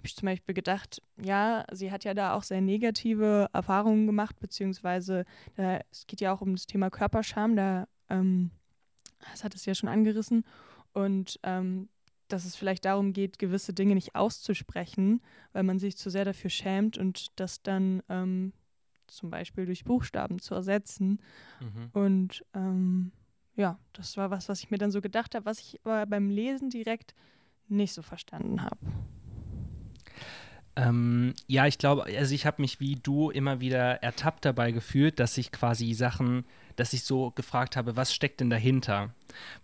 habe 0.00 0.06
ich 0.06 0.16
zum 0.16 0.26
Beispiel 0.26 0.54
gedacht, 0.54 1.02
ja, 1.22 1.66
sie 1.72 1.92
hat 1.92 2.04
ja 2.04 2.14
da 2.14 2.32
auch 2.32 2.42
sehr 2.42 2.62
negative 2.62 3.50
Erfahrungen 3.52 4.06
gemacht, 4.06 4.40
beziehungsweise 4.40 5.26
da, 5.56 5.80
es 5.90 6.06
geht 6.06 6.22
ja 6.22 6.32
auch 6.32 6.40
um 6.40 6.54
das 6.54 6.66
Thema 6.66 6.88
Körperscham, 6.88 7.54
da 7.54 7.86
ähm, 8.08 8.50
das 9.30 9.44
hat 9.44 9.54
es 9.54 9.66
ja 9.66 9.74
schon 9.74 9.90
angerissen 9.90 10.44
und 10.94 11.38
ähm, 11.42 11.90
dass 12.32 12.44
es 12.44 12.56
vielleicht 12.56 12.84
darum 12.84 13.12
geht, 13.12 13.38
gewisse 13.38 13.72
Dinge 13.72 13.94
nicht 13.94 14.14
auszusprechen, 14.14 15.20
weil 15.52 15.62
man 15.62 15.78
sich 15.78 15.96
zu 15.96 16.10
sehr 16.10 16.24
dafür 16.24 16.50
schämt 16.50 16.98
und 16.98 17.28
das 17.36 17.62
dann 17.62 18.02
ähm, 18.08 18.52
zum 19.06 19.30
Beispiel 19.30 19.66
durch 19.66 19.84
Buchstaben 19.84 20.38
zu 20.38 20.54
ersetzen. 20.54 21.20
Mhm. 21.60 21.90
Und 21.92 22.44
ähm, 22.54 23.12
ja, 23.56 23.78
das 23.92 24.16
war 24.16 24.30
was, 24.30 24.48
was 24.48 24.62
ich 24.62 24.70
mir 24.70 24.78
dann 24.78 24.90
so 24.90 25.00
gedacht 25.00 25.34
habe, 25.34 25.44
was 25.44 25.58
ich 25.60 25.80
aber 25.84 26.06
beim 26.06 26.30
Lesen 26.30 26.70
direkt 26.70 27.14
nicht 27.68 27.92
so 27.92 28.02
verstanden 28.02 28.62
habe. 28.62 28.78
Ähm, 30.76 31.34
ja, 31.46 31.66
ich 31.66 31.78
glaube, 31.78 32.04
also 32.04 32.34
ich 32.34 32.46
habe 32.46 32.62
mich 32.62 32.80
wie 32.80 32.94
du 32.94 33.30
immer 33.30 33.60
wieder 33.60 34.02
ertappt 34.02 34.44
dabei 34.44 34.70
gefühlt, 34.70 35.18
dass 35.18 35.36
ich 35.36 35.50
quasi 35.50 35.92
Sachen, 35.94 36.44
dass 36.76 36.92
ich 36.92 37.02
so 37.02 37.32
gefragt 37.32 37.76
habe, 37.76 37.96
was 37.96 38.14
steckt 38.14 38.40
denn 38.40 38.50
dahinter? 38.50 39.12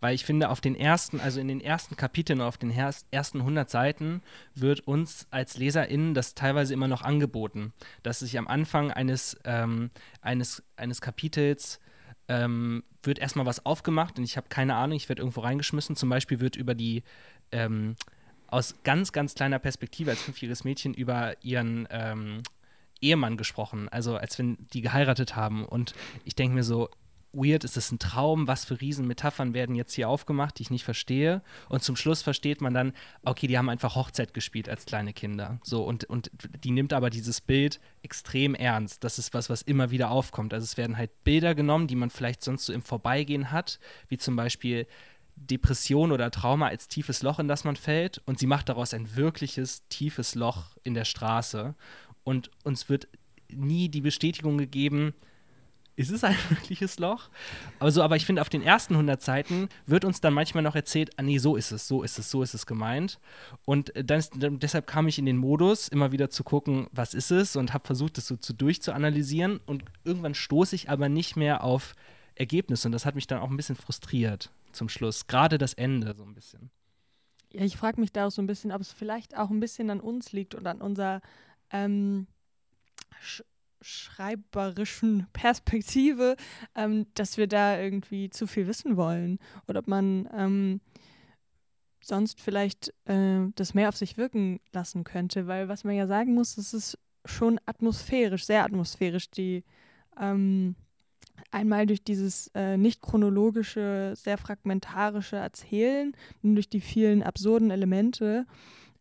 Weil 0.00 0.14
ich 0.14 0.24
finde, 0.24 0.50
auf 0.50 0.60
den 0.60 0.74
ersten, 0.74 1.20
also 1.20 1.40
in 1.40 1.48
den 1.48 1.60
ersten 1.60 1.96
Kapiteln, 1.96 2.40
auf 2.40 2.58
den 2.58 2.72
ersten 3.10 3.40
100 3.40 3.70
Seiten 3.70 4.20
wird 4.54 4.80
uns 4.80 5.26
als 5.30 5.56
LeserInnen 5.56 6.14
das 6.14 6.34
teilweise 6.34 6.74
immer 6.74 6.88
noch 6.88 7.02
angeboten, 7.02 7.72
dass 8.02 8.18
sich 8.18 8.36
am 8.36 8.48
Anfang 8.48 8.90
eines, 8.90 9.38
ähm, 9.44 9.90
eines, 10.20 10.64
eines 10.76 11.00
Kapitels 11.00 11.80
ähm, 12.28 12.82
wird 13.04 13.20
erstmal 13.20 13.46
was 13.46 13.64
aufgemacht 13.64 14.18
und 14.18 14.24
ich 14.24 14.36
habe 14.36 14.48
keine 14.48 14.74
Ahnung, 14.74 14.96
ich 14.96 15.08
werde 15.08 15.22
irgendwo 15.22 15.40
reingeschmissen. 15.40 15.94
Zum 15.94 16.08
Beispiel 16.08 16.40
wird 16.40 16.56
über 16.56 16.74
die 16.74 17.04
ähm, 17.52 17.94
aus 18.48 18.76
ganz, 18.84 19.12
ganz 19.12 19.34
kleiner 19.34 19.58
Perspektive 19.58 20.10
als 20.10 20.22
fünfjähriges 20.22 20.64
Mädchen 20.64 20.94
über 20.94 21.34
ihren 21.42 21.86
ähm, 21.90 22.42
Ehemann 23.00 23.36
gesprochen, 23.36 23.88
also 23.88 24.16
als 24.16 24.38
wenn 24.38 24.56
die 24.72 24.80
geheiratet 24.80 25.36
haben. 25.36 25.64
Und 25.64 25.94
ich 26.24 26.34
denke 26.34 26.54
mir 26.54 26.64
so, 26.64 26.88
weird, 27.36 27.64
ist 27.64 27.76
es 27.76 27.92
ein 27.92 27.98
Traum? 27.98 28.48
Was 28.48 28.64
für 28.64 28.80
Riesenmetaphern 28.80 29.54
werden 29.54 29.74
jetzt 29.74 29.92
hier 29.92 30.08
aufgemacht, 30.08 30.58
die 30.58 30.62
ich 30.62 30.70
nicht 30.70 30.84
verstehe? 30.84 31.42
Und 31.68 31.82
zum 31.82 31.96
Schluss 31.96 32.22
versteht 32.22 32.60
man 32.60 32.74
dann, 32.74 32.92
okay, 33.24 33.46
die 33.46 33.58
haben 33.58 33.68
einfach 33.68 33.94
Hochzeit 33.94 34.34
gespielt 34.34 34.68
als 34.68 34.86
kleine 34.86 35.12
Kinder. 35.12 35.60
So, 35.62 35.84
und, 35.84 36.04
und 36.04 36.30
die 36.64 36.70
nimmt 36.70 36.92
aber 36.92 37.10
dieses 37.10 37.40
Bild 37.40 37.80
extrem 38.02 38.54
ernst. 38.54 39.04
Das 39.04 39.18
ist 39.18 39.34
was, 39.34 39.50
was 39.50 39.62
immer 39.62 39.90
wieder 39.90 40.10
aufkommt. 40.10 40.54
Also 40.54 40.64
es 40.64 40.76
werden 40.76 40.96
halt 40.96 41.24
Bilder 41.24 41.54
genommen, 41.54 41.86
die 41.86 41.96
man 41.96 42.10
vielleicht 42.10 42.42
sonst 42.42 42.66
so 42.66 42.72
im 42.72 42.82
Vorbeigehen 42.82 43.50
hat, 43.50 43.78
wie 44.08 44.18
zum 44.18 44.36
Beispiel 44.36 44.86
Depression 45.36 46.12
oder 46.12 46.30
Trauma 46.30 46.68
als 46.68 46.88
tiefes 46.88 47.22
Loch, 47.22 47.38
in 47.38 47.48
das 47.48 47.64
man 47.64 47.76
fällt. 47.76 48.20
Und 48.26 48.38
sie 48.38 48.46
macht 48.46 48.68
daraus 48.68 48.94
ein 48.94 49.14
wirkliches 49.16 49.86
tiefes 49.88 50.34
Loch 50.34 50.76
in 50.82 50.94
der 50.94 51.04
Straße. 51.04 51.74
Und 52.24 52.50
uns 52.64 52.88
wird 52.88 53.08
nie 53.48 53.88
die 53.88 54.00
Bestätigung 54.00 54.58
gegeben, 54.58 55.14
ist 55.96 56.10
es 56.10 56.24
ein 56.24 56.36
wirkliches 56.50 56.98
Loch? 56.98 57.30
Aber 57.78 57.90
so, 57.90 58.02
aber 58.02 58.16
ich 58.16 58.26
finde, 58.26 58.42
auf 58.42 58.48
den 58.48 58.62
ersten 58.62 58.94
100 58.94 59.22
Seiten 59.22 59.68
wird 59.86 60.04
uns 60.04 60.20
dann 60.20 60.34
manchmal 60.34 60.62
noch 60.62 60.74
erzählt, 60.74 61.10
ah 61.16 61.22
nee, 61.22 61.38
so 61.38 61.56
ist 61.56 61.72
es, 61.72 61.88
so 61.88 62.02
ist 62.02 62.18
es, 62.18 62.30
so 62.30 62.42
ist 62.42 62.54
es 62.54 62.66
gemeint. 62.66 63.18
Und 63.64 63.92
dann, 63.94 64.22
dann 64.36 64.58
deshalb 64.58 64.86
kam 64.86 65.08
ich 65.08 65.18
in 65.18 65.26
den 65.26 65.38
Modus, 65.38 65.88
immer 65.88 66.12
wieder 66.12 66.28
zu 66.30 66.44
gucken, 66.44 66.86
was 66.92 67.14
ist 67.14 67.30
es 67.30 67.56
und 67.56 67.72
habe 67.72 67.86
versucht, 67.86 68.18
das 68.18 68.26
so 68.26 68.36
zu 68.36 68.52
durchzuanalysieren. 68.52 69.60
Und 69.64 69.84
irgendwann 70.04 70.34
stoße 70.34 70.76
ich 70.76 70.90
aber 70.90 71.08
nicht 71.08 71.36
mehr 71.36 71.64
auf 71.64 71.94
Ergebnisse 72.34 72.88
und 72.88 72.92
das 72.92 73.06
hat 73.06 73.14
mich 73.14 73.26
dann 73.26 73.38
auch 73.38 73.50
ein 73.50 73.56
bisschen 73.56 73.76
frustriert 73.76 74.50
zum 74.76 74.88
Schluss. 74.88 75.26
Gerade 75.26 75.58
das 75.58 75.74
Ende 75.74 76.14
so 76.14 76.24
ein 76.24 76.34
bisschen. 76.34 76.70
Ja, 77.52 77.62
ich 77.62 77.76
frage 77.76 78.00
mich 78.00 78.12
da 78.12 78.26
auch 78.26 78.30
so 78.30 78.42
ein 78.42 78.46
bisschen, 78.46 78.72
ob 78.72 78.80
es 78.80 78.92
vielleicht 78.92 79.36
auch 79.36 79.50
ein 79.50 79.60
bisschen 79.60 79.90
an 79.90 80.00
uns 80.00 80.32
liegt 80.32 80.54
und 80.54 80.66
an 80.66 80.80
unserer 80.80 81.20
ähm, 81.70 82.26
sch 83.20 83.42
schreiberischen 83.82 85.26
Perspektive, 85.32 86.36
ähm, 86.74 87.06
dass 87.14 87.36
wir 87.36 87.46
da 87.46 87.78
irgendwie 87.78 88.30
zu 88.30 88.46
viel 88.46 88.66
wissen 88.66 88.96
wollen. 88.96 89.38
Oder 89.68 89.80
ob 89.80 89.86
man 89.86 90.28
ähm, 90.32 90.80
sonst 92.02 92.40
vielleicht 92.40 92.92
äh, 93.04 93.46
das 93.54 93.74
mehr 93.74 93.88
auf 93.88 93.96
sich 93.96 94.16
wirken 94.16 94.60
lassen 94.72 95.04
könnte. 95.04 95.46
Weil 95.46 95.68
was 95.68 95.84
man 95.84 95.94
ja 95.94 96.06
sagen 96.06 96.34
muss, 96.34 96.56
es 96.56 96.72
ist 96.72 96.98
schon 97.24 97.60
atmosphärisch, 97.66 98.44
sehr 98.44 98.64
atmosphärisch, 98.64 99.30
die 99.30 99.64
ähm, 100.18 100.74
Einmal 101.50 101.86
durch 101.86 102.02
dieses 102.02 102.50
äh, 102.54 102.76
nicht 102.76 103.02
chronologische, 103.02 104.14
sehr 104.16 104.38
fragmentarische 104.38 105.36
Erzählen 105.36 106.12
durch 106.42 106.68
die 106.68 106.80
vielen 106.80 107.22
absurden 107.22 107.70
Elemente 107.70 108.46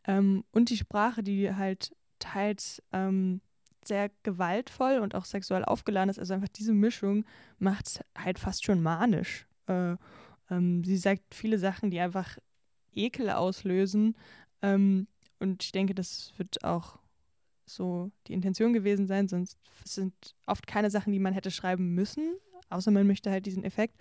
ähm, 0.05 0.43
und 0.51 0.69
die 0.69 0.77
Sprache, 0.77 1.23
die 1.23 1.53
halt 1.53 1.95
teils 2.19 2.81
ähm, 2.91 3.41
sehr 3.83 4.09
gewaltvoll 4.23 4.99
und 4.99 5.15
auch 5.15 5.25
sexuell 5.25 5.65
aufgeladen 5.65 6.09
ist. 6.09 6.19
Also 6.19 6.33
einfach 6.33 6.49
diese 6.49 6.73
Mischung 6.73 7.25
macht 7.59 7.87
es 7.87 7.99
halt 8.17 8.39
fast 8.39 8.65
schon 8.65 8.81
manisch. 8.81 9.47
Äh, 9.67 9.95
ähm, 10.49 10.83
sie 10.83 10.97
sagt 10.97 11.33
viele 11.33 11.57
Sachen, 11.59 11.91
die 11.91 11.99
einfach 11.99 12.37
Ekel 12.93 13.29
auslösen. 13.29 14.15
Ähm, 14.61 15.07
und 15.39 15.63
ich 15.63 15.71
denke, 15.71 15.93
das 15.93 16.33
wird 16.37 16.63
auch 16.63 16.99
so 17.65 18.11
die 18.27 18.33
Intention 18.33 18.73
gewesen 18.73 19.07
sein, 19.07 19.27
sonst 19.27 19.59
sind 19.83 20.13
oft 20.45 20.67
keine 20.67 20.89
Sachen, 20.89 21.13
die 21.13 21.19
man 21.19 21.33
hätte 21.33 21.51
schreiben 21.51 21.93
müssen, 21.93 22.35
außer 22.69 22.91
man 22.91 23.07
möchte 23.07 23.31
halt 23.31 23.45
diesen 23.45 23.63
Effekt. 23.63 23.95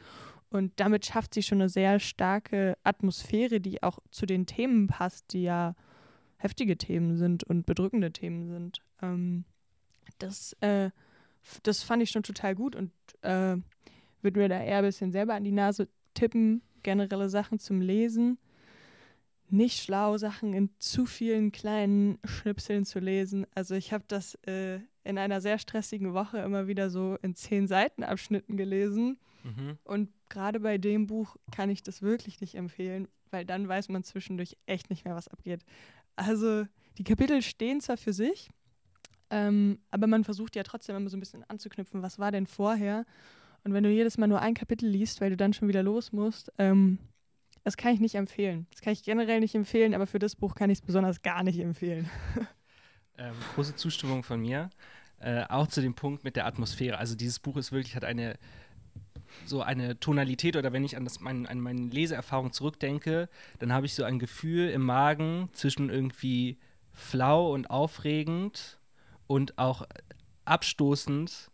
Und 0.50 0.72
damit 0.76 1.04
schafft 1.06 1.34
sie 1.34 1.42
schon 1.42 1.60
eine 1.60 1.68
sehr 1.68 1.98
starke 1.98 2.76
Atmosphäre, 2.84 3.60
die 3.60 3.82
auch 3.82 3.98
zu 4.10 4.26
den 4.26 4.46
Themen 4.46 4.86
passt, 4.86 5.32
die 5.32 5.42
ja 5.42 5.74
heftige 6.36 6.76
Themen 6.76 7.16
sind 7.16 7.42
und 7.44 7.66
bedrückende 7.66 8.12
Themen 8.12 8.46
sind. 8.46 8.82
Ähm, 9.02 9.44
das, 10.18 10.52
äh, 10.60 10.90
das 11.62 11.82
fand 11.82 12.02
ich 12.02 12.10
schon 12.10 12.22
total 12.22 12.54
gut 12.54 12.76
und 12.76 12.92
äh, 13.22 13.56
würde 14.22 14.40
mir 14.40 14.48
da 14.48 14.62
eher 14.62 14.78
ein 14.78 14.84
bisschen 14.84 15.12
selber 15.12 15.34
an 15.34 15.44
die 15.44 15.52
Nase 15.52 15.88
tippen, 16.14 16.62
generelle 16.82 17.28
Sachen 17.28 17.58
zum 17.58 17.80
Lesen 17.80 18.38
nicht 19.54 19.82
schlau, 19.82 20.18
Sachen 20.18 20.52
in 20.52 20.70
zu 20.78 21.06
vielen 21.06 21.52
kleinen 21.52 22.18
Schnipseln 22.24 22.84
zu 22.84 22.98
lesen. 22.98 23.46
Also 23.54 23.74
ich 23.74 23.92
habe 23.92 24.04
das 24.08 24.34
äh, 24.46 24.80
in 25.04 25.16
einer 25.16 25.40
sehr 25.40 25.58
stressigen 25.58 26.12
Woche 26.12 26.38
immer 26.38 26.66
wieder 26.66 26.90
so 26.90 27.16
in 27.22 27.34
zehn 27.34 27.66
Seitenabschnitten 27.66 28.56
gelesen. 28.56 29.18
Mhm. 29.44 29.78
Und 29.84 30.10
gerade 30.28 30.60
bei 30.60 30.78
dem 30.78 31.06
Buch 31.06 31.36
kann 31.52 31.70
ich 31.70 31.82
das 31.82 32.02
wirklich 32.02 32.40
nicht 32.40 32.56
empfehlen, 32.56 33.08
weil 33.30 33.44
dann 33.44 33.68
weiß 33.68 33.88
man 33.90 34.02
zwischendurch 34.02 34.56
echt 34.66 34.90
nicht 34.90 35.04
mehr, 35.04 35.14
was 35.14 35.28
abgeht. 35.28 35.64
Also 36.16 36.66
die 36.98 37.04
Kapitel 37.04 37.40
stehen 37.42 37.80
zwar 37.80 37.96
für 37.96 38.12
sich, 38.12 38.50
ähm, 39.30 39.78
aber 39.90 40.06
man 40.06 40.24
versucht 40.24 40.56
ja 40.56 40.62
trotzdem 40.62 40.96
immer 40.96 41.10
so 41.10 41.16
ein 41.16 41.20
bisschen 41.20 41.44
anzuknüpfen, 41.44 42.02
was 42.02 42.18
war 42.18 42.32
denn 42.32 42.46
vorher. 42.46 43.04
Und 43.62 43.72
wenn 43.72 43.84
du 43.84 43.90
jedes 43.90 44.18
Mal 44.18 44.26
nur 44.26 44.40
ein 44.40 44.54
Kapitel 44.54 44.88
liest, 44.88 45.20
weil 45.20 45.30
du 45.30 45.36
dann 45.36 45.52
schon 45.52 45.68
wieder 45.68 45.82
los 45.82 46.12
musst, 46.12 46.52
ähm, 46.58 46.98
das 47.64 47.76
kann 47.76 47.94
ich 47.94 48.00
nicht 48.00 48.14
empfehlen. 48.14 48.66
Das 48.70 48.80
kann 48.80 48.92
ich 48.92 49.02
generell 49.02 49.40
nicht 49.40 49.54
empfehlen, 49.54 49.94
aber 49.94 50.06
für 50.06 50.18
das 50.18 50.36
Buch 50.36 50.54
kann 50.54 50.70
ich 50.70 50.78
es 50.78 50.82
besonders 50.82 51.22
gar 51.22 51.42
nicht 51.42 51.58
empfehlen. 51.58 52.08
Ähm, 53.16 53.34
große 53.54 53.76
Zustimmung 53.76 54.24
von 54.24 54.40
mir. 54.40 54.70
Äh, 55.20 55.44
auch 55.44 55.68
zu 55.68 55.80
dem 55.80 55.94
Punkt 55.94 56.24
mit 56.24 56.34
der 56.34 56.46
Atmosphäre. 56.46 56.98
Also 56.98 57.14
dieses 57.14 57.38
Buch 57.38 57.56
ist 57.56 57.70
wirklich, 57.70 57.94
hat 57.94 58.02
eine 58.02 58.36
so 59.44 59.62
eine 59.62 59.98
Tonalität 60.00 60.56
oder 60.56 60.72
wenn 60.72 60.84
ich 60.84 60.96
an, 60.96 61.04
das, 61.04 61.20
mein, 61.20 61.46
an 61.46 61.60
meine 61.60 61.82
Leseerfahrung 61.82 62.52
zurückdenke, 62.52 63.28
dann 63.58 63.72
habe 63.72 63.86
ich 63.86 63.94
so 63.94 64.04
ein 64.04 64.18
Gefühl 64.18 64.70
im 64.70 64.82
Magen 64.82 65.48
zwischen 65.52 65.90
irgendwie 65.90 66.58
flau 66.92 67.52
und 67.52 67.70
aufregend 67.70 68.78
und 69.26 69.58
auch 69.58 69.86
abstoßend 70.44 71.50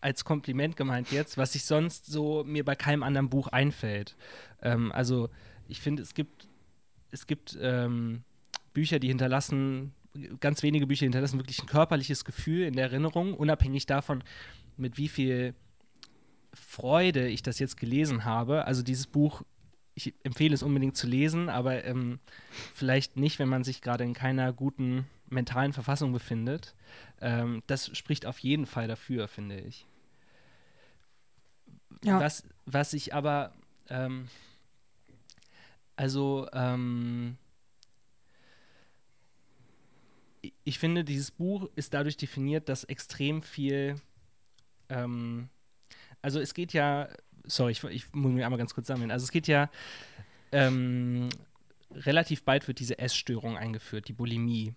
als 0.00 0.24
Kompliment 0.24 0.76
gemeint 0.76 1.10
jetzt, 1.10 1.36
was 1.36 1.52
sich 1.52 1.64
sonst 1.64 2.06
so 2.06 2.44
mir 2.44 2.64
bei 2.64 2.74
keinem 2.74 3.02
anderen 3.02 3.28
Buch 3.28 3.48
einfällt. 3.48 4.16
Ähm, 4.62 4.92
also 4.92 5.28
ich 5.68 5.80
finde, 5.80 6.02
es 6.02 6.14
gibt, 6.14 6.48
es 7.10 7.26
gibt 7.26 7.58
ähm, 7.60 8.22
Bücher, 8.72 8.98
die 8.98 9.08
hinterlassen, 9.08 9.92
ganz 10.40 10.62
wenige 10.62 10.86
Bücher 10.86 11.04
hinterlassen 11.04 11.38
wirklich 11.38 11.60
ein 11.60 11.66
körperliches 11.66 12.24
Gefühl 12.24 12.62
in 12.62 12.74
der 12.74 12.86
Erinnerung, 12.86 13.34
unabhängig 13.34 13.86
davon, 13.86 14.22
mit 14.76 14.96
wie 14.96 15.08
viel 15.08 15.54
Freude 16.54 17.28
ich 17.28 17.42
das 17.42 17.58
jetzt 17.58 17.76
gelesen 17.76 18.24
habe. 18.24 18.64
Also 18.64 18.82
dieses 18.82 19.06
Buch, 19.06 19.42
ich 19.94 20.14
empfehle 20.22 20.54
es 20.54 20.62
unbedingt 20.62 20.96
zu 20.96 21.06
lesen, 21.06 21.48
aber 21.48 21.84
ähm, 21.84 22.20
vielleicht 22.74 23.16
nicht, 23.16 23.38
wenn 23.38 23.48
man 23.48 23.64
sich 23.64 23.80
gerade 23.80 24.04
in 24.04 24.14
keiner 24.14 24.52
guten 24.52 25.06
mentalen 25.30 25.72
Verfassung 25.72 26.12
befindet. 26.12 26.74
Ähm, 27.20 27.62
das 27.66 27.96
spricht 27.96 28.26
auf 28.26 28.38
jeden 28.38 28.66
Fall 28.66 28.88
dafür, 28.88 29.28
finde 29.28 29.58
ich. 29.60 29.86
Ja. 32.04 32.20
Was, 32.20 32.44
was 32.66 32.92
ich 32.92 33.14
aber, 33.14 33.52
ähm, 33.88 34.28
also, 35.96 36.48
ähm, 36.52 37.36
ich 40.64 40.78
finde, 40.78 41.04
dieses 41.04 41.30
Buch 41.30 41.68
ist 41.74 41.94
dadurch 41.94 42.16
definiert, 42.16 42.68
dass 42.68 42.84
extrem 42.84 43.42
viel, 43.42 43.96
ähm, 44.88 45.48
also 46.22 46.40
es 46.40 46.54
geht 46.54 46.72
ja, 46.72 47.08
sorry, 47.44 47.72
ich, 47.72 47.82
ich 47.84 48.12
muss 48.12 48.32
mir 48.32 48.44
einmal 48.44 48.58
ganz 48.58 48.74
kurz 48.74 48.86
sammeln, 48.86 49.10
also 49.10 49.24
es 49.24 49.32
geht 49.32 49.48
ja, 49.48 49.70
ähm, 50.52 51.28
relativ 51.90 52.44
bald 52.44 52.68
wird 52.68 52.78
diese 52.80 52.98
Essstörung 52.98 53.56
eingeführt, 53.56 54.08
die 54.08 54.12
Bulimie. 54.12 54.74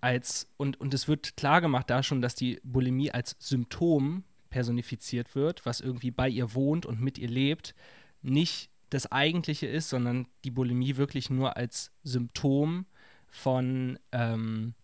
Als, 0.00 0.48
und, 0.56 0.80
und 0.80 0.92
es 0.92 1.08
wird 1.08 1.36
klar 1.36 1.60
gemacht 1.60 1.88
da 1.88 2.02
schon, 2.02 2.20
dass 2.20 2.34
die 2.34 2.60
Bulimie 2.62 3.10
als 3.10 3.36
Symptom 3.38 4.24
personifiziert 4.50 5.34
wird, 5.34 5.66
was 5.66 5.80
irgendwie 5.80 6.10
bei 6.10 6.28
ihr 6.28 6.54
wohnt 6.54 6.86
und 6.86 7.00
mit 7.00 7.18
ihr 7.18 7.28
lebt, 7.28 7.74
nicht 8.22 8.70
das 8.90 9.10
Eigentliche 9.10 9.66
ist, 9.66 9.88
sondern 9.88 10.28
die 10.44 10.50
Bulimie 10.50 10.96
wirklich 10.96 11.30
nur 11.30 11.56
als 11.56 11.90
Symptom 12.04 12.86
von, 13.26 13.98
ähm, 14.12 14.74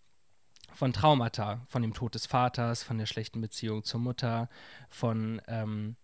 von 0.74 0.92
Traumata, 0.92 1.64
von 1.68 1.82
dem 1.82 1.94
Tod 1.94 2.14
des 2.16 2.26
Vaters, 2.26 2.82
von 2.82 2.98
der 2.98 3.06
schlechten 3.06 3.40
Beziehung 3.40 3.84
zur 3.84 4.00
Mutter, 4.00 4.48
von 4.88 5.40
ähm, 5.46 5.96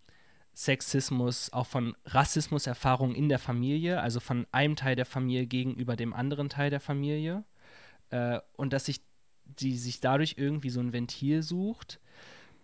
Sexismus, 0.55 1.53
auch 1.53 1.67
von 1.67 1.97
Rassismuserfahrungen 2.07 3.17
in 3.17 3.29
der 3.29 3.39
Familie, 3.39 4.01
also 4.01 4.21
von 4.21 4.47
einem 4.53 4.77
Teil 4.77 4.97
der 4.97 5.05
Familie 5.05 5.47
gegenüber 5.47 5.97
dem 5.97 6.15
anderen 6.15 6.49
Teil 6.49 6.71
der 6.71 6.81
Familie. 6.81 7.45
Äh, 8.11 8.41
und 8.57 8.73
dass 8.73 8.87
sich 8.87 9.01
die 9.47 9.77
sich 9.77 10.01
dadurch 10.01 10.35
irgendwie 10.39 10.71
so 10.71 10.81
ein 10.81 10.93
Ventil 10.93 11.43
sucht. 11.43 12.01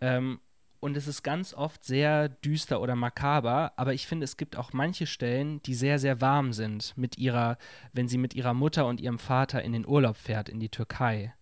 Ähm, 0.01 0.41
und 0.81 0.97
es 0.97 1.07
ist 1.07 1.23
ganz 1.23 1.55
oft 1.55 1.85
sehr 1.85 2.29
düster 2.29 2.81
oder 2.81 2.97
makaber, 2.97 3.73
aber 3.77 3.95
ich 3.95 4.09
finde, 4.09 4.25
es 4.25 4.37
gibt 4.37 4.57
auch 4.57 4.73
manche 4.73 5.07
Stellen, 5.07 5.63
die 5.63 5.75
sehr, 5.75 6.01
sehr 6.01 6.21
warm 6.21 6.53
sind 6.53 6.97
mit 6.97 7.19
ihrer, 7.19 7.57
wenn 7.93 8.09
sie 8.09 8.19
mit 8.19 8.35
ihrer 8.35 8.53
Mutter 8.53 8.87
und 8.87 9.01
ihrem 9.01 9.21
Vater 9.21 9.63
in 9.63 9.73
den 9.73 9.87
Urlaub 9.87 10.17
fährt, 10.17 10.49
in 10.49 10.59
die 10.59 10.71
Türkei. 10.71 11.35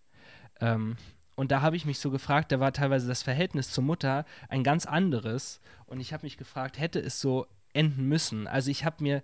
Ähm, 0.59 0.95
und 1.35 1.51
da 1.51 1.61
habe 1.61 1.75
ich 1.75 1.85
mich 1.85 1.97
so 1.97 2.11
gefragt, 2.11 2.51
da 2.51 2.59
war 2.59 2.71
teilweise 2.71 3.07
das 3.07 3.23
Verhältnis 3.23 3.71
zur 3.71 3.83
Mutter 3.83 4.25
ein 4.47 4.63
ganz 4.63 4.85
anderes. 4.85 5.59
Und 5.87 5.99
ich 5.99 6.13
habe 6.13 6.25
mich 6.25 6.37
gefragt, 6.37 6.77
hätte 6.77 6.99
es 6.99 7.19
so 7.19 7.47
enden 7.73 8.07
müssen. 8.07 8.47
Also 8.47 8.71
ich 8.71 8.85
habe 8.85 9.03
mir 9.03 9.23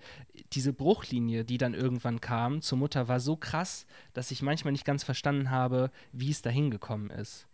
diese 0.53 0.73
Bruchlinie, 0.73 1.43
die 1.45 1.57
dann 1.57 1.73
irgendwann 1.73 2.21
kam 2.21 2.62
zur 2.62 2.77
Mutter, 2.77 3.07
war 3.07 3.19
so 3.19 3.36
krass, 3.36 3.86
dass 4.13 4.31
ich 4.31 4.41
manchmal 4.41 4.71
nicht 4.71 4.86
ganz 4.86 5.03
verstanden 5.03 5.49
habe, 5.49 5.91
wie 6.12 6.31
es 6.31 6.41
dahin 6.41 6.71
gekommen 6.71 7.10
ist. 7.10 7.47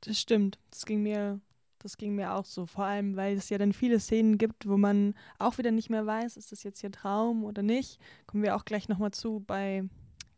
Das 0.00 0.18
stimmt. 0.18 0.58
Das 0.70 0.84
ging 0.84 1.02
mir 1.02 1.40
das 1.82 1.96
ging 1.96 2.14
mir 2.14 2.34
auch 2.34 2.44
so, 2.44 2.66
vor 2.66 2.84
allem, 2.84 3.16
weil 3.16 3.36
es 3.36 3.48
ja 3.48 3.58
dann 3.58 3.72
viele 3.72 3.98
Szenen 3.98 4.38
gibt, 4.38 4.68
wo 4.68 4.76
man 4.76 5.14
auch 5.38 5.58
wieder 5.58 5.72
nicht 5.72 5.90
mehr 5.90 6.06
weiß, 6.06 6.36
ist 6.36 6.52
das 6.52 6.62
jetzt 6.62 6.80
hier 6.80 6.92
Traum 6.92 7.44
oder 7.44 7.62
nicht. 7.62 7.98
Kommen 8.26 8.44
wir 8.44 8.54
auch 8.54 8.64
gleich 8.64 8.88
nochmal 8.88 9.10
zu 9.10 9.40
bei, 9.40 9.84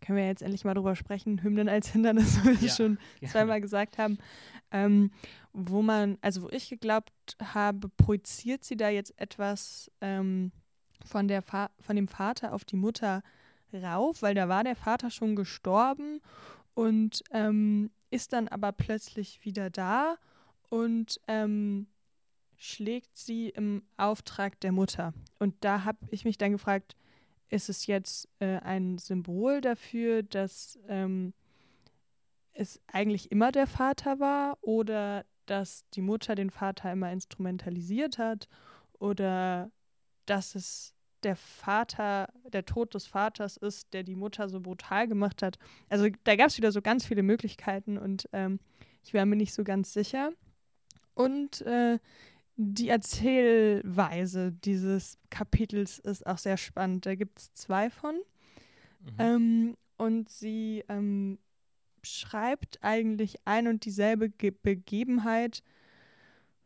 können 0.00 0.18
wir 0.18 0.26
jetzt 0.26 0.42
endlich 0.42 0.64
mal 0.64 0.74
drüber 0.74 0.96
sprechen, 0.96 1.42
Hymnen 1.42 1.68
als 1.68 1.88
Hindernis, 1.88 2.38
wie 2.44 2.60
wir 2.60 2.68
ja, 2.68 2.74
schon 2.74 2.98
zweimal 3.26 3.60
gesagt 3.60 3.98
haben. 3.98 4.18
Ähm, 4.70 5.10
wo 5.52 5.82
man, 5.82 6.18
also 6.20 6.42
wo 6.42 6.48
ich 6.50 6.68
geglaubt 6.68 7.12
habe, 7.40 7.88
projiziert 7.88 8.64
sie 8.64 8.76
da 8.76 8.88
jetzt 8.88 9.18
etwas 9.20 9.90
ähm, 10.00 10.50
von, 11.04 11.28
der 11.28 11.42
von 11.42 11.96
dem 11.96 12.08
Vater 12.08 12.52
auf 12.52 12.64
die 12.64 12.76
Mutter 12.76 13.22
rauf, 13.72 14.22
weil 14.22 14.34
da 14.34 14.48
war 14.48 14.64
der 14.64 14.76
Vater 14.76 15.10
schon 15.10 15.36
gestorben 15.36 16.20
und 16.74 17.22
ähm, 17.30 17.90
ist 18.10 18.32
dann 18.32 18.48
aber 18.48 18.72
plötzlich 18.72 19.44
wieder 19.44 19.70
da 19.70 20.16
und 20.70 21.20
ähm, 21.28 21.86
schlägt 22.56 23.16
sie 23.16 23.48
im 23.50 23.82
Auftrag 23.96 24.60
der 24.60 24.72
Mutter. 24.72 25.12
Und 25.38 25.54
da 25.60 25.84
habe 25.84 25.98
ich 26.10 26.24
mich 26.24 26.38
dann 26.38 26.52
gefragt, 26.52 26.96
ist 27.48 27.68
es 27.68 27.86
jetzt 27.86 28.28
äh, 28.40 28.58
ein 28.58 28.98
Symbol 28.98 29.60
dafür, 29.60 30.22
dass 30.22 30.78
ähm, 30.88 31.34
es 32.54 32.80
eigentlich 32.86 33.30
immer 33.30 33.52
der 33.52 33.66
Vater 33.66 34.20
war 34.20 34.58
oder 34.62 35.24
dass 35.46 35.84
die 35.90 36.00
Mutter 36.00 36.34
den 36.34 36.50
Vater 36.50 36.92
immer 36.92 37.12
instrumentalisiert 37.12 38.18
hat 38.18 38.48
oder 38.98 39.70
dass 40.26 40.54
es 40.54 40.94
der 41.22 41.36
Vater, 41.36 42.28
der 42.52 42.64
Tod 42.64 42.94
des 42.94 43.06
Vaters 43.06 43.56
ist, 43.56 43.92
der 43.92 44.02
die 44.02 44.14
Mutter 44.14 44.48
so 44.48 44.60
brutal 44.60 45.08
gemacht 45.08 45.42
hat. 45.42 45.58
Also 45.88 46.08
da 46.24 46.36
gab 46.36 46.48
es 46.48 46.58
wieder 46.58 46.70
so 46.70 46.82
ganz 46.82 47.04
viele 47.04 47.22
Möglichkeiten 47.22 47.98
und 47.98 48.28
ähm, 48.32 48.60
ich 49.02 49.12
war 49.14 49.24
mir 49.26 49.36
nicht 49.36 49.54
so 49.54 49.64
ganz 49.64 49.92
sicher. 49.92 50.32
Und 51.14 51.62
äh, 51.62 51.98
die 52.56 52.88
Erzählweise 52.88 54.52
dieses 54.52 55.18
Kapitels 55.30 55.98
ist 55.98 56.26
auch 56.26 56.38
sehr 56.38 56.56
spannend. 56.56 57.06
Da 57.06 57.14
gibt 57.14 57.38
es 57.38 57.54
zwei 57.54 57.90
von. 57.90 58.16
Mhm. 59.00 59.16
Ähm, 59.18 59.76
und 59.96 60.28
sie 60.28 60.84
ähm, 60.88 61.38
schreibt 62.04 62.82
eigentlich 62.82 63.36
ein 63.44 63.66
und 63.68 63.84
dieselbe 63.84 64.30
Ge 64.30 64.50
Begebenheit 64.50 65.62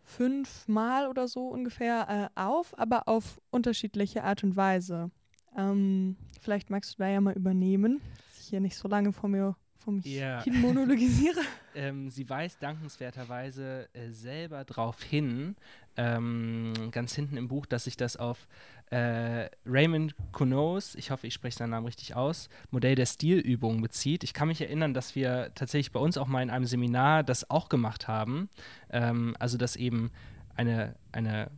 fünfmal 0.02 1.06
oder 1.06 1.28
so 1.28 1.48
ungefähr 1.48 2.30
äh, 2.36 2.40
auf, 2.40 2.78
aber 2.78 3.08
auf 3.08 3.40
unterschiedliche 3.50 4.24
Art 4.24 4.42
und 4.42 4.56
Weise. 4.56 5.10
Ähm, 5.56 6.16
vielleicht 6.40 6.70
magst 6.70 6.94
du 6.94 7.02
da 7.02 7.08
ja 7.08 7.20
mal 7.20 7.34
übernehmen, 7.34 8.00
dass 8.28 8.40
ich 8.40 8.48
hier 8.48 8.60
nicht 8.60 8.76
so 8.76 8.88
lange 8.88 9.12
vor 9.12 9.28
mir 9.28 9.56
vor 9.78 9.94
mich 9.94 10.04
ja. 10.04 10.42
hin 10.42 10.60
monologisiere. 10.60 11.40
ähm, 11.74 12.10
sie 12.10 12.28
weist 12.28 12.62
dankenswerterweise 12.62 13.88
äh, 13.92 14.10
selber 14.10 14.64
darauf 14.64 15.02
hin, 15.02 15.56
ähm, 15.96 16.72
ganz 16.90 17.14
hinten 17.14 17.36
im 17.36 17.48
Buch, 17.48 17.66
dass 17.66 17.84
sich 17.84 17.96
das 17.96 18.16
auf 18.16 18.48
äh, 18.90 19.48
Raymond 19.66 20.14
Kunos, 20.32 20.94
ich 20.94 21.10
hoffe, 21.10 21.26
ich 21.26 21.34
spreche 21.34 21.58
seinen 21.58 21.70
Namen 21.70 21.86
richtig 21.86 22.16
aus, 22.16 22.48
Modell 22.70 22.94
der 22.94 23.06
Stilübung 23.06 23.82
bezieht. 23.82 24.24
Ich 24.24 24.32
kann 24.32 24.48
mich 24.48 24.60
erinnern, 24.60 24.94
dass 24.94 25.14
wir 25.14 25.52
tatsächlich 25.54 25.92
bei 25.92 26.00
uns 26.00 26.16
auch 26.16 26.26
mal 26.26 26.42
in 26.42 26.50
einem 26.50 26.64
Seminar 26.64 27.22
das 27.22 27.50
auch 27.50 27.68
gemacht 27.68 28.08
haben. 28.08 28.48
Ähm, 28.90 29.36
also, 29.38 29.58
dass 29.58 29.76
eben 29.76 30.10
eine, 30.54 30.94
eine 31.12 31.50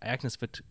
Ereignis 0.00 0.40
wird 0.40 0.62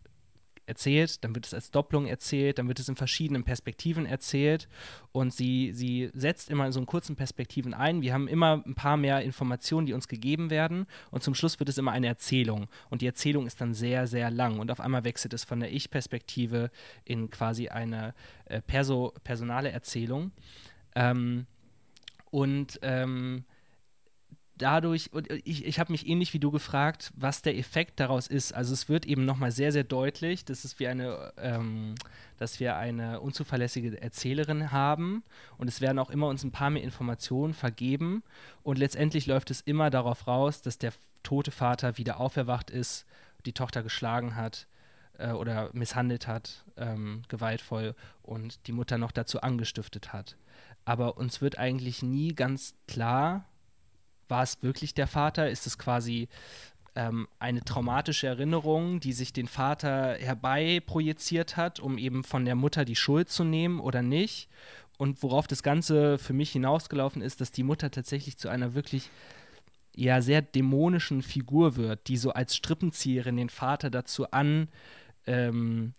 erzählt, 0.67 1.23
dann 1.23 1.33
wird 1.33 1.47
es 1.47 1.53
als 1.53 1.71
Doppelung 1.71 2.05
erzählt, 2.05 2.59
dann 2.59 2.67
wird 2.67 2.79
es 2.79 2.89
in 2.89 2.95
verschiedenen 2.95 3.43
Perspektiven 3.43 4.05
erzählt 4.05 4.67
und 5.11 5.33
sie, 5.33 5.71
sie 5.73 6.11
setzt 6.13 6.49
immer 6.49 6.65
in 6.65 6.71
so 6.71 6.79
einen 6.79 6.85
kurzen 6.85 7.15
Perspektiven 7.15 7.73
ein. 7.73 8.01
Wir 8.01 8.13
haben 8.13 8.27
immer 8.27 8.63
ein 8.65 8.75
paar 8.75 8.97
mehr 8.97 9.21
Informationen, 9.21 9.87
die 9.87 9.93
uns 9.93 10.07
gegeben 10.07 10.49
werden 10.49 10.85
und 11.09 11.23
zum 11.23 11.33
Schluss 11.33 11.59
wird 11.59 11.69
es 11.69 11.77
immer 11.77 11.91
eine 11.91 12.07
Erzählung 12.07 12.67
und 12.89 13.01
die 13.01 13.07
Erzählung 13.07 13.47
ist 13.47 13.59
dann 13.61 13.73
sehr, 13.73 14.07
sehr 14.07 14.29
lang 14.29 14.59
und 14.59 14.69
auf 14.69 14.79
einmal 14.79 15.03
wechselt 15.03 15.33
es 15.33 15.43
von 15.43 15.59
der 15.59 15.71
Ich-Perspektive 15.71 16.69
in 17.05 17.29
quasi 17.29 17.69
eine 17.69 18.13
äh, 18.45 18.61
perso 18.61 19.13
personale 19.23 19.71
Erzählung. 19.71 20.31
Ähm, 20.95 21.47
und 22.29 22.79
ähm, 22.81 23.45
dadurch, 24.57 25.13
und 25.13 25.29
ich, 25.45 25.65
ich 25.65 25.79
habe 25.79 25.91
mich 25.91 26.07
ähnlich 26.07 26.33
wie 26.33 26.39
du 26.39 26.51
gefragt, 26.51 27.11
was 27.15 27.41
der 27.41 27.57
Effekt 27.57 27.99
daraus 27.99 28.27
ist. 28.27 28.53
Also 28.53 28.73
es 28.73 28.89
wird 28.89 29.05
eben 29.05 29.25
nochmal 29.25 29.51
sehr, 29.51 29.71
sehr 29.71 29.83
deutlich, 29.83 30.45
dass 30.45 30.63
es 30.63 30.79
wie 30.79 30.87
eine, 30.87 31.33
ähm, 31.37 31.95
dass 32.37 32.59
wir 32.59 32.75
eine 32.75 33.19
unzuverlässige 33.19 34.01
Erzählerin 34.01 34.71
haben 34.71 35.23
und 35.57 35.67
es 35.67 35.81
werden 35.81 35.99
auch 35.99 36.09
immer 36.09 36.27
uns 36.27 36.43
ein 36.43 36.51
paar 36.51 36.69
mehr 36.69 36.83
Informationen 36.83 37.53
vergeben 37.53 38.23
und 38.63 38.77
letztendlich 38.77 39.25
läuft 39.25 39.51
es 39.51 39.61
immer 39.61 39.89
darauf 39.89 40.27
raus, 40.27 40.61
dass 40.61 40.77
der 40.77 40.93
tote 41.23 41.51
Vater 41.51 41.97
wieder 41.97 42.19
auferwacht 42.19 42.69
ist, 42.69 43.05
die 43.45 43.53
Tochter 43.53 43.83
geschlagen 43.83 44.35
hat 44.35 44.67
äh, 45.17 45.31
oder 45.31 45.69
misshandelt 45.73 46.27
hat, 46.27 46.63
ähm, 46.77 47.23
gewaltvoll 47.27 47.95
und 48.21 48.67
die 48.67 48.71
Mutter 48.71 48.97
noch 48.97 49.11
dazu 49.11 49.41
angestiftet 49.41 50.13
hat. 50.13 50.37
Aber 50.85 51.17
uns 51.17 51.41
wird 51.41 51.57
eigentlich 51.57 52.01
nie 52.01 52.33
ganz 52.33 52.75
klar, 52.87 53.45
war 54.29 54.43
es 54.43 54.61
wirklich 54.61 54.93
der 54.93 55.07
Vater? 55.07 55.49
Ist 55.49 55.67
es 55.67 55.77
quasi 55.77 56.27
ähm, 56.95 57.27
eine 57.39 57.61
traumatische 57.61 58.27
Erinnerung, 58.27 58.99
die 58.99 59.13
sich 59.13 59.33
den 59.33 59.47
Vater 59.47 60.15
herbei 60.15 60.81
projiziert 60.85 61.57
hat, 61.57 61.79
um 61.79 61.97
eben 61.97 62.23
von 62.23 62.45
der 62.45 62.55
Mutter 62.55 62.85
die 62.85 62.95
Schuld 62.95 63.29
zu 63.29 63.43
nehmen 63.43 63.79
oder 63.79 64.01
nicht? 64.01 64.49
Und 64.97 65.21
worauf 65.21 65.47
das 65.47 65.61
Ganze 65.61 66.17
für 66.17 66.33
mich 66.33 66.51
hinausgelaufen 66.51 67.21
ist, 67.21 67.39
dass 67.39 67.51
die 67.51 67.63
Mutter 67.63 67.91
tatsächlich 67.91 68.37
zu 68.37 68.49
einer 68.49 68.73
wirklich 68.73 69.09
ja 69.95 70.21
sehr 70.21 70.41
dämonischen 70.41 71.21
Figur 71.21 71.75
wird, 71.75 72.07
die 72.07 72.17
so 72.17 72.31
als 72.31 72.55
Strippenzieherin 72.55 73.37
den 73.37 73.49
Vater 73.49 73.89
dazu 73.89 74.29
an 74.31 74.69
ähm, 75.25 75.93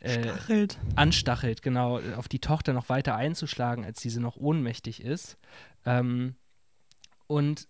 äh, 0.00 0.22
Stachelt. 0.22 0.78
anstachelt, 0.96 1.62
genau, 1.62 2.00
auf 2.16 2.28
die 2.28 2.40
Tochter 2.40 2.72
noch 2.72 2.88
weiter 2.88 3.14
einzuschlagen, 3.14 3.84
als 3.84 4.00
diese 4.00 4.20
noch 4.20 4.36
ohnmächtig 4.36 5.02
ist. 5.02 5.38
Ähm, 5.86 6.34
und 7.26 7.68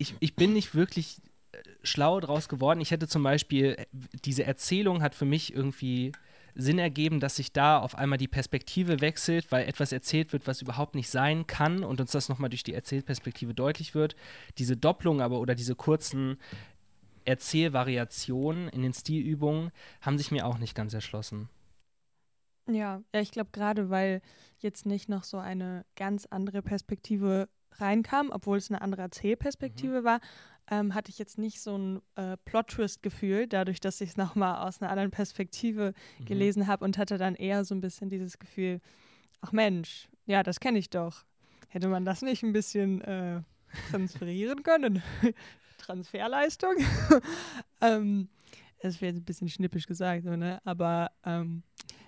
ich, 0.00 0.14
ich 0.18 0.34
bin 0.34 0.54
nicht 0.54 0.74
wirklich 0.74 1.18
äh, 1.52 1.58
schlau 1.82 2.20
draus 2.20 2.48
geworden. 2.48 2.80
Ich 2.80 2.90
hätte 2.90 3.06
zum 3.06 3.22
Beispiel, 3.22 3.76
äh, 3.78 3.86
diese 4.24 4.44
Erzählung 4.44 5.02
hat 5.02 5.14
für 5.14 5.26
mich 5.26 5.54
irgendwie 5.54 6.12
Sinn 6.54 6.78
ergeben, 6.78 7.20
dass 7.20 7.36
sich 7.36 7.52
da 7.52 7.78
auf 7.78 7.94
einmal 7.94 8.18
die 8.18 8.26
Perspektive 8.26 9.00
wechselt, 9.00 9.52
weil 9.52 9.68
etwas 9.68 9.92
erzählt 9.92 10.32
wird, 10.32 10.46
was 10.46 10.62
überhaupt 10.62 10.94
nicht 10.94 11.10
sein 11.10 11.46
kann 11.46 11.84
und 11.84 12.00
uns 12.00 12.12
das 12.12 12.28
nochmal 12.28 12.50
durch 12.50 12.64
die 12.64 12.74
Erzählperspektive 12.74 13.54
deutlich 13.54 13.94
wird. 13.94 14.16
Diese 14.58 14.76
Doppelung 14.76 15.20
aber 15.20 15.38
oder 15.38 15.54
diese 15.54 15.76
kurzen 15.76 16.38
Erzählvariationen 17.26 18.68
in 18.70 18.82
den 18.82 18.94
Stilübungen 18.94 19.70
haben 20.00 20.18
sich 20.18 20.30
mir 20.30 20.46
auch 20.46 20.58
nicht 20.58 20.74
ganz 20.74 20.94
erschlossen. 20.94 21.50
Ja, 22.66 23.02
ja 23.14 23.20
ich 23.20 23.30
glaube 23.30 23.50
gerade, 23.52 23.90
weil 23.90 24.22
jetzt 24.58 24.86
nicht 24.86 25.08
noch 25.08 25.24
so 25.24 25.36
eine 25.36 25.84
ganz 25.94 26.26
andere 26.26 26.62
Perspektive 26.62 27.48
reinkam, 27.78 28.30
obwohl 28.30 28.58
es 28.58 28.70
eine 28.70 28.82
andere 28.82 29.02
Erzählperspektive 29.02 30.00
mhm. 30.00 30.04
war, 30.04 30.20
ähm, 30.70 30.94
hatte 30.94 31.10
ich 31.10 31.18
jetzt 31.18 31.38
nicht 31.38 31.60
so 31.60 31.76
ein 31.76 32.02
äh, 32.14 32.36
Plot-Twist-Gefühl, 32.44 33.48
dadurch, 33.48 33.80
dass 33.80 34.00
ich 34.00 34.10
es 34.10 34.16
nochmal 34.16 34.66
aus 34.66 34.80
einer 34.80 34.90
anderen 34.90 35.10
Perspektive 35.10 35.94
mhm. 36.18 36.24
gelesen 36.24 36.66
habe 36.66 36.84
und 36.84 36.96
hatte 36.96 37.18
dann 37.18 37.34
eher 37.34 37.64
so 37.64 37.74
ein 37.74 37.80
bisschen 37.80 38.08
dieses 38.08 38.38
Gefühl, 38.38 38.80
ach 39.40 39.52
Mensch, 39.52 40.08
ja, 40.26 40.42
das 40.42 40.60
kenne 40.60 40.78
ich 40.78 40.90
doch. 40.90 41.24
Hätte 41.68 41.88
man 41.88 42.04
das 42.04 42.22
nicht 42.22 42.42
ein 42.42 42.52
bisschen 42.52 43.00
äh, 43.02 43.42
transferieren 43.90 44.62
können? 44.62 45.02
Transferleistung? 45.78 46.74
ähm, 47.80 48.28
das 48.80 49.00
wäre 49.00 49.14
ein 49.14 49.24
bisschen 49.24 49.48
schnippisch 49.48 49.86
gesagt, 49.86 50.24
so, 50.24 50.36
ne? 50.36 50.60
aber 50.64 51.10
ähm, 51.24 51.62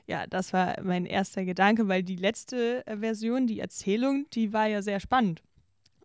ja, 0.07 0.27
das 0.27 0.53
war 0.53 0.81
mein 0.83 1.07
erster 1.07 1.45
Gedanke, 1.45 1.89
weil 1.89 2.03
die 2.03 2.17
letzte 2.17 2.87
äh, 2.87 2.99
Version, 2.99 3.47
die 3.47 3.61
Erzählung, 3.61 4.27
die 4.33 4.53
war 4.53 4.67
ja 4.67 4.83
sehr 4.83 5.01
spannend. 5.01 5.43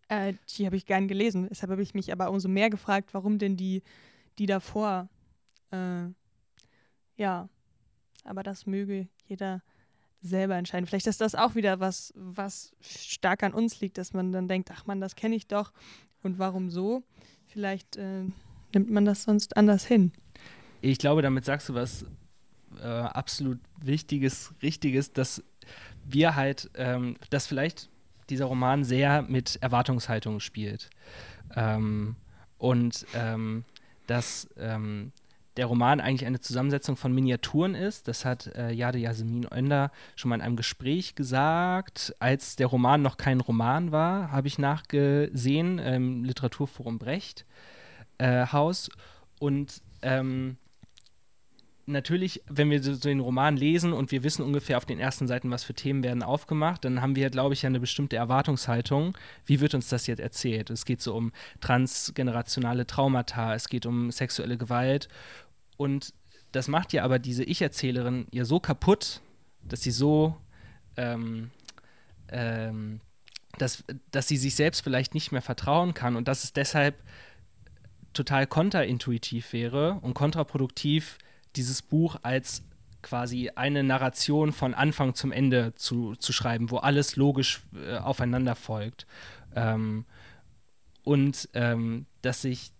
Äh, 0.08 0.34
die 0.56 0.66
habe 0.66 0.76
ich 0.76 0.86
gern 0.86 1.08
gelesen. 1.08 1.48
Deshalb 1.48 1.70
habe 1.70 1.82
ich 1.82 1.94
mich 1.94 2.12
aber 2.12 2.30
umso 2.30 2.48
mehr 2.48 2.70
gefragt, 2.70 3.10
warum 3.12 3.38
denn 3.38 3.56
die, 3.56 3.82
die 4.38 4.46
davor. 4.46 5.08
Äh, 5.70 6.08
ja, 7.16 7.48
aber 8.24 8.42
das 8.42 8.66
möge 8.66 9.08
jeder 9.26 9.62
selber 10.20 10.56
entscheiden. 10.56 10.86
Vielleicht 10.86 11.06
ist 11.06 11.20
das 11.20 11.34
auch 11.34 11.54
wieder 11.54 11.80
was, 11.80 12.12
was 12.16 12.72
stark 12.80 13.42
an 13.42 13.52
uns 13.52 13.80
liegt, 13.80 13.98
dass 13.98 14.12
man 14.12 14.32
dann 14.32 14.48
denkt, 14.48 14.70
ach 14.72 14.86
man, 14.86 15.00
das 15.00 15.14
kenne 15.14 15.36
ich 15.36 15.46
doch 15.46 15.72
und 16.22 16.38
warum 16.38 16.70
so? 16.70 17.02
Vielleicht 17.46 17.96
äh, 17.96 18.24
nimmt 18.74 18.90
man 18.90 19.04
das 19.04 19.22
sonst 19.22 19.56
anders 19.56 19.86
hin. 19.86 20.12
Ich 20.80 20.98
glaube, 20.98 21.22
damit 21.22 21.44
sagst 21.44 21.68
du 21.68 21.74
was 21.74 22.04
äh, 22.80 22.86
absolut 22.86 23.58
Wichtiges, 23.80 24.54
Richtiges, 24.62 25.12
dass 25.12 25.42
wir 26.04 26.36
halt, 26.36 26.70
ähm, 26.74 27.16
dass 27.30 27.46
vielleicht 27.46 27.90
dieser 28.30 28.46
Roman 28.46 28.84
sehr 28.84 29.22
mit 29.22 29.56
Erwartungshaltung 29.60 30.40
spielt. 30.40 30.90
Ähm, 31.54 32.16
und 32.58 33.06
ähm, 33.14 33.64
dass 34.06 34.48
ähm, 34.58 35.12
der 35.58 35.66
Roman 35.66 36.00
eigentlich 36.00 36.24
eine 36.24 36.40
Zusammensetzung 36.40 36.96
von 36.96 37.12
Miniaturen 37.12 37.74
ist. 37.74 38.06
Das 38.06 38.24
hat 38.24 38.46
äh, 38.54 38.70
Jade 38.70 38.98
Yasemin 38.98 39.46
Önder 39.52 39.90
schon 40.14 40.28
mal 40.28 40.36
in 40.36 40.40
einem 40.40 40.56
Gespräch 40.56 41.16
gesagt. 41.16 42.14
Als 42.20 42.54
der 42.54 42.68
Roman 42.68 43.02
noch 43.02 43.16
kein 43.16 43.40
Roman 43.40 43.90
war, 43.90 44.30
habe 44.30 44.46
ich 44.46 44.58
nachgesehen 44.58 45.80
im 45.80 46.24
Literaturforum 46.24 46.98
Brecht 46.98 47.44
äh, 48.18 48.46
Haus. 48.46 48.88
Und 49.40 49.82
ähm, 50.02 50.58
natürlich, 51.88 52.42
wenn 52.48 52.70
wir 52.70 52.82
so 52.82 52.94
den 52.94 53.20
Roman 53.20 53.56
lesen 53.56 53.92
und 53.92 54.12
wir 54.12 54.22
wissen 54.22 54.42
ungefähr 54.42 54.76
auf 54.76 54.84
den 54.84 55.00
ersten 55.00 55.26
Seiten, 55.26 55.50
was 55.50 55.64
für 55.64 55.74
Themen 55.74 56.04
werden 56.04 56.22
aufgemacht, 56.22 56.84
dann 56.84 57.00
haben 57.02 57.16
wir, 57.16 57.30
glaube 57.30 57.54
ich, 57.54 57.66
eine 57.66 57.80
bestimmte 57.80 58.16
Erwartungshaltung. 58.16 59.16
Wie 59.46 59.60
wird 59.60 59.74
uns 59.74 59.88
das 59.88 60.06
jetzt 60.06 60.20
erzählt? 60.20 60.70
Es 60.70 60.84
geht 60.84 61.00
so 61.00 61.16
um 61.16 61.32
transgenerationale 61.60 62.86
Traumata, 62.86 63.54
es 63.54 63.68
geht 63.68 63.86
um 63.86 64.10
sexuelle 64.10 64.58
Gewalt. 64.58 65.08
Und 65.76 66.12
das 66.52 66.68
macht 66.68 66.92
ja 66.92 67.04
aber 67.04 67.18
diese 67.18 67.44
Ich-Erzählerin 67.44 68.26
ja 68.30 68.44
so 68.44 68.60
kaputt, 68.60 69.20
dass 69.62 69.82
sie 69.82 69.90
so, 69.90 70.36
ähm, 70.96 71.50
ähm, 72.28 73.00
dass, 73.58 73.84
dass 74.10 74.28
sie 74.28 74.36
sich 74.36 74.54
selbst 74.54 74.82
vielleicht 74.82 75.14
nicht 75.14 75.32
mehr 75.32 75.42
vertrauen 75.42 75.94
kann 75.94 76.16
und 76.16 76.28
dass 76.28 76.44
es 76.44 76.52
deshalb 76.52 77.02
total 78.12 78.46
kontraintuitiv 78.46 79.52
wäre 79.52 79.98
und 80.02 80.14
kontraproduktiv, 80.14 81.18
dieses 81.56 81.82
Buch 81.82 82.16
als 82.22 82.62
quasi 83.02 83.50
eine 83.54 83.82
Narration 83.82 84.52
von 84.52 84.74
Anfang 84.74 85.14
zum 85.14 85.32
Ende 85.32 85.74
zu, 85.74 86.14
zu 86.16 86.32
schreiben, 86.32 86.70
wo 86.70 86.78
alles 86.78 87.16
logisch 87.16 87.62
äh, 87.74 87.96
aufeinander 87.96 88.54
folgt. 88.54 89.06
Ähm, 89.54 90.04
und 91.04 91.48
ähm, 91.54 92.06
dass 92.22 92.42
sich 92.42 92.72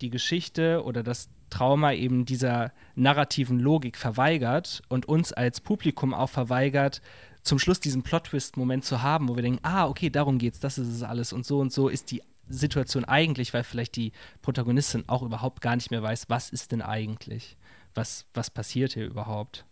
die 0.00 0.10
Geschichte 0.10 0.82
oder 0.84 1.02
das 1.02 1.28
Trauma 1.50 1.92
eben 1.92 2.24
dieser 2.24 2.72
narrativen 2.96 3.60
Logik 3.60 3.96
verweigert 3.96 4.82
und 4.88 5.06
uns 5.06 5.32
als 5.32 5.60
Publikum 5.60 6.12
auch 6.12 6.30
verweigert, 6.30 7.00
zum 7.42 7.60
Schluss 7.60 7.78
diesen 7.78 8.02
Plot-Twist-Moment 8.02 8.84
zu 8.84 9.02
haben, 9.02 9.28
wo 9.28 9.36
wir 9.36 9.42
denken, 9.42 9.60
ah, 9.62 9.86
okay, 9.86 10.10
darum 10.10 10.38
geht's, 10.38 10.58
das 10.58 10.78
ist 10.78 10.88
es 10.88 11.02
alles 11.04 11.32
und 11.32 11.46
so 11.46 11.60
und 11.60 11.72
so 11.72 11.88
ist 11.88 12.10
die 12.10 12.22
Situation 12.48 13.04
eigentlich, 13.04 13.54
weil 13.54 13.62
vielleicht 13.62 13.94
die 13.94 14.12
Protagonistin 14.42 15.04
auch 15.06 15.22
überhaupt 15.22 15.60
gar 15.60 15.76
nicht 15.76 15.90
mehr 15.92 16.02
weiß, 16.02 16.28
was 16.28 16.50
ist 16.50 16.72
denn 16.72 16.82
eigentlich 16.82 17.56
was, 17.96 18.26
was 18.34 18.50
passiert 18.50 18.92
hier 18.92 19.06
überhaupt? 19.06 19.66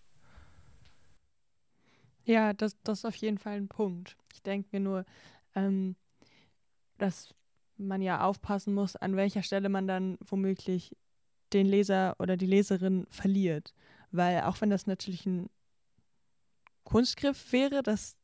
Ja, 2.25 2.55
das, 2.55 2.77
das 2.83 3.01
ist 3.01 3.05
auf 3.05 3.17
jeden 3.17 3.39
Fall 3.39 3.57
ein 3.57 3.69
Punkt. 3.69 4.17
Ich 4.33 4.43
denke 4.43 4.69
mir 4.73 4.81
nur, 4.81 5.05
ähm, 5.55 5.97
dass 6.99 7.35
man 7.77 8.01
ja 8.01 8.25
aufpassen 8.25 8.75
muss, 8.75 8.97
an 8.97 9.17
welcher 9.17 9.43
Stelle 9.43 9.69
man 9.69 9.87
dann 9.87 10.17
womöglich 10.21 10.97
den 11.53 11.67
Leser 11.67 12.17
oder 12.19 12.37
die 12.37 12.47
Leserin 12.47 13.07
verliert. 13.11 13.75
Weil 14.11 14.43
auch 14.43 14.61
wenn 14.61 14.71
das 14.71 14.87
natürlich 14.87 15.27
ein 15.27 15.51
Kunstgriff 16.85 17.53
wäre, 17.53 17.83
das 17.83 18.17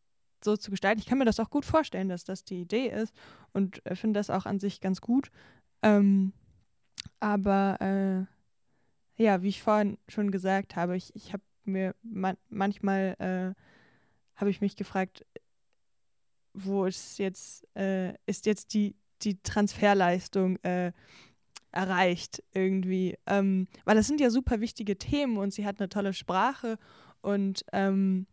so 0.43 0.57
zu 0.57 0.71
gestalten, 0.71 1.01
ich 1.01 1.07
kann 1.07 1.19
mir 1.19 1.25
das 1.25 1.41
auch 1.41 1.51
gut 1.51 1.65
vorstellen, 1.65 2.09
dass 2.09 2.25
das 2.25 2.45
die 2.45 2.63
Idee 2.63 2.89
ist 2.89 3.15
und 3.53 3.85
äh, 3.85 3.95
finde 3.95 4.19
das 4.19 4.31
auch 4.31 4.47
an 4.47 4.61
sich 4.61 4.81
ganz 4.81 5.01
gut. 5.01 5.31
Ähm, 5.83 6.33
aber 7.19 7.81
äh, 7.81 8.39
ja, 9.21 9.43
wie 9.43 9.49
ich 9.49 9.63
vorhin 9.63 9.99
schon 10.09 10.31
gesagt 10.31 10.77
habe, 10.77 10.97
ich, 10.97 11.15
ich 11.15 11.35
habe 11.35 11.43
mir 11.65 11.95
man, 12.03 12.37
manchmal 12.49 13.15
äh, 13.19 14.41
habe 14.41 14.51
ich 14.51 14.63
mich 14.63 14.77
gefragt, 14.77 15.27
wo 16.55 16.87
ist 16.87 17.19
jetzt, 17.19 17.67
äh, 17.77 18.15
ist 18.25 18.47
jetzt 18.47 18.73
die, 18.73 18.97
die 19.21 19.41
Transferleistung 19.43 20.57
äh, 20.65 20.93
erreicht 21.71 22.43
irgendwie. 22.55 23.19
Ähm, 23.27 23.69
weil 23.85 23.95
das 23.95 24.07
sind 24.07 24.21
ja 24.21 24.31
super 24.31 24.61
wichtige 24.61 24.97
Themen 24.97 25.37
und 25.37 25.53
sie 25.53 25.67
hat 25.67 25.81
eine 25.81 25.91
tolle 25.91 26.15
Sprache 26.15 26.79
und 27.21 27.63
ähm, 27.73 28.27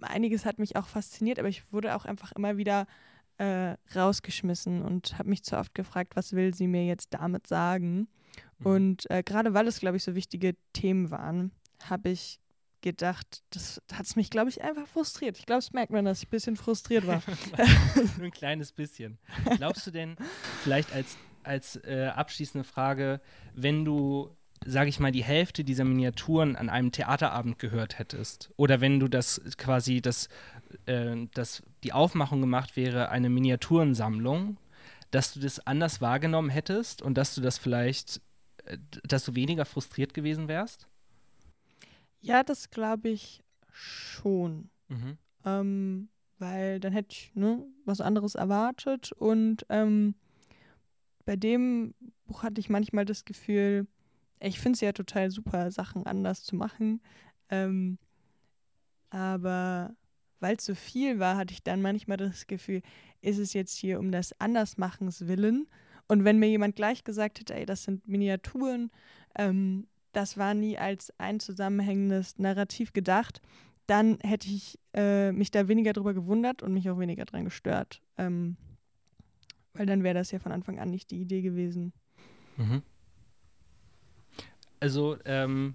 einiges 0.00 0.46
hat 0.46 0.58
mich 0.58 0.76
auch 0.76 0.86
fasziniert, 0.86 1.38
aber 1.38 1.48
ich 1.48 1.70
wurde 1.70 1.94
auch 1.94 2.06
einfach 2.06 2.32
immer 2.32 2.56
wieder 2.56 2.86
äh, 3.36 3.76
rausgeschmissen 3.94 4.80
und 4.80 5.18
habe 5.18 5.28
mich 5.28 5.42
zu 5.44 5.58
oft 5.58 5.74
gefragt, 5.74 6.16
was 6.16 6.32
will 6.32 6.54
sie 6.54 6.66
mir 6.66 6.86
jetzt 6.86 7.12
damit 7.12 7.46
sagen? 7.46 8.08
Mhm. 8.60 8.66
Und 8.66 9.10
äh, 9.10 9.22
gerade 9.22 9.54
weil 9.54 9.66
es, 9.66 9.80
glaube 9.80 9.96
ich, 9.96 10.04
so 10.04 10.14
wichtige 10.14 10.54
Themen 10.72 11.10
waren, 11.10 11.52
habe 11.82 12.10
ich 12.10 12.40
gedacht, 12.80 13.42
das 13.50 13.80
hat 13.92 14.06
es 14.06 14.16
mich, 14.16 14.30
glaube 14.30 14.50
ich, 14.50 14.62
einfach 14.62 14.86
frustriert. 14.86 15.38
Ich 15.38 15.46
glaube, 15.46 15.60
es 15.60 15.72
merkt 15.72 15.92
man, 15.92 16.04
dass 16.04 16.22
ich 16.22 16.28
ein 16.28 16.30
bisschen 16.30 16.56
frustriert 16.56 17.06
war. 17.06 17.22
Nur 18.16 18.26
ein 18.26 18.30
kleines 18.30 18.72
bisschen. 18.72 19.18
Glaubst 19.56 19.86
du 19.86 19.90
denn, 19.90 20.16
vielleicht 20.62 20.92
als, 20.92 21.16
als 21.42 21.76
äh, 21.84 22.10
abschließende 22.14 22.64
Frage, 22.64 23.20
wenn 23.54 23.84
du, 23.84 24.34
sage 24.64 24.88
ich 24.88 24.98
mal, 24.98 25.12
die 25.12 25.24
Hälfte 25.24 25.64
dieser 25.64 25.84
Miniaturen 25.84 26.56
an 26.56 26.70
einem 26.70 26.92
Theaterabend 26.92 27.58
gehört 27.58 27.98
hättest, 27.98 28.50
oder 28.56 28.80
wenn 28.80 28.98
du 28.98 29.08
das 29.08 29.40
quasi, 29.58 30.00
das, 30.00 30.28
äh, 30.86 31.26
das, 31.34 31.62
die 31.84 31.92
Aufmachung 31.92 32.40
gemacht 32.40 32.76
wäre, 32.76 33.10
eine 33.10 33.28
Miniaturensammlung, 33.28 34.56
dass 35.10 35.34
du 35.34 35.40
das 35.40 35.66
anders 35.66 36.00
wahrgenommen 36.00 36.50
hättest 36.50 37.02
und 37.02 37.18
dass 37.18 37.34
du 37.34 37.40
das 37.40 37.58
vielleicht, 37.58 38.20
dass 39.02 39.24
du 39.24 39.34
weniger 39.34 39.64
frustriert 39.64 40.14
gewesen 40.14 40.48
wärst? 40.48 40.86
Ja, 42.20 42.42
das 42.42 42.70
glaube 42.70 43.08
ich 43.08 43.42
schon. 43.72 44.70
Mhm. 44.88 45.18
Ähm, 45.44 46.08
weil 46.38 46.80
dann 46.80 46.92
hätte 46.92 47.12
ich 47.12 47.32
ne, 47.34 47.64
was 47.84 48.00
anderes 48.00 48.34
erwartet. 48.34 49.12
Und 49.12 49.64
ähm, 49.68 50.14
bei 51.24 51.36
dem 51.36 51.94
Buch 52.26 52.42
hatte 52.42 52.60
ich 52.60 52.68
manchmal 52.68 53.04
das 53.04 53.24
Gefühl, 53.24 53.86
ich 54.40 54.58
finde 54.58 54.76
es 54.76 54.80
ja 54.80 54.92
total 54.92 55.30
super, 55.30 55.70
Sachen 55.70 56.06
anders 56.06 56.42
zu 56.42 56.56
machen. 56.56 57.02
Ähm, 57.50 57.98
aber 59.10 59.94
weil 60.40 60.56
es 60.56 60.64
so 60.64 60.74
viel 60.74 61.18
war, 61.18 61.36
hatte 61.36 61.52
ich 61.52 61.62
dann 61.62 61.82
manchmal 61.82 62.16
das 62.16 62.46
Gefühl, 62.46 62.82
ist 63.20 63.38
es 63.38 63.52
jetzt 63.52 63.76
hier 63.76 63.98
um 63.98 64.10
das 64.10 64.38
Andersmachens 64.40 65.26
willen? 65.26 65.68
Und 66.10 66.24
wenn 66.24 66.40
mir 66.40 66.48
jemand 66.48 66.74
gleich 66.74 67.04
gesagt 67.04 67.38
hätte, 67.38 67.54
ey, 67.54 67.64
das 67.64 67.84
sind 67.84 68.08
Miniaturen, 68.08 68.90
ähm, 69.36 69.86
das 70.10 70.36
war 70.36 70.54
nie 70.54 70.76
als 70.76 71.12
ein 71.18 71.38
zusammenhängendes 71.38 72.36
Narrativ 72.36 72.92
gedacht, 72.92 73.40
dann 73.86 74.18
hätte 74.24 74.48
ich 74.48 74.76
äh, 74.92 75.30
mich 75.30 75.52
da 75.52 75.68
weniger 75.68 75.92
drüber 75.92 76.12
gewundert 76.12 76.64
und 76.64 76.74
mich 76.74 76.90
auch 76.90 76.98
weniger 76.98 77.26
dran 77.26 77.44
gestört. 77.44 78.02
Ähm, 78.18 78.56
weil 79.74 79.86
dann 79.86 80.02
wäre 80.02 80.16
das 80.16 80.32
ja 80.32 80.40
von 80.40 80.50
Anfang 80.50 80.80
an 80.80 80.90
nicht 80.90 81.12
die 81.12 81.20
Idee 81.20 81.42
gewesen. 81.42 81.92
Mhm. 82.56 82.82
Also, 84.80 85.16
ähm, 85.26 85.74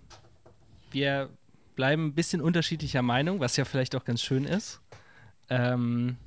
wir 0.91 1.30
bleiben 1.78 2.08
ein 2.08 2.13
bisschen 2.13 2.41
unterschiedlicher 2.41 3.04
Meinung, 3.04 3.39
was 3.39 3.56
ja 3.56 3.63
vielleicht 3.63 3.95
auch 3.95 4.04
ganz 4.04 4.21
schön 4.21 4.43
ist. 4.43 4.82
Ähm, 5.50 6.17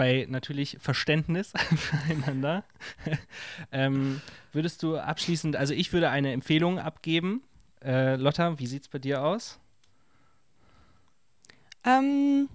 bei 0.00 0.26
natürlich 0.30 0.78
Verständnis 0.80 1.52
füreinander. 1.76 2.64
ähm, 3.70 4.22
würdest 4.50 4.82
du 4.82 4.96
abschließend, 4.96 5.56
also 5.56 5.74
ich 5.74 5.92
würde 5.92 6.08
eine 6.08 6.32
Empfehlung 6.32 6.78
abgeben. 6.78 7.42
Äh, 7.84 8.16
Lotta, 8.16 8.58
wie 8.58 8.66
sieht 8.66 8.80
es 8.80 8.88
bei 8.88 8.98
dir 8.98 9.22
aus? 9.22 9.60
Ähm, 11.84 12.48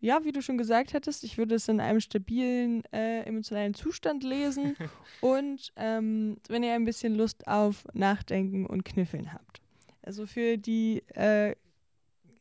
ja, 0.00 0.22
wie 0.22 0.32
du 0.32 0.42
schon 0.42 0.58
gesagt 0.58 0.92
hattest, 0.92 1.24
ich 1.24 1.38
würde 1.38 1.54
es 1.54 1.66
in 1.66 1.80
einem 1.80 2.00
stabilen 2.00 2.84
äh, 2.92 3.22
emotionalen 3.22 3.72
Zustand 3.72 4.22
lesen 4.22 4.76
und 5.22 5.72
ähm, 5.76 6.36
wenn 6.50 6.62
ihr 6.62 6.74
ein 6.74 6.84
bisschen 6.84 7.14
Lust 7.14 7.48
auf 7.48 7.86
Nachdenken 7.94 8.66
und 8.66 8.84
Kniffeln 8.84 9.32
habt. 9.32 9.62
Also 10.02 10.26
für 10.26 10.58
die 10.58 11.02
äh, 11.14 11.54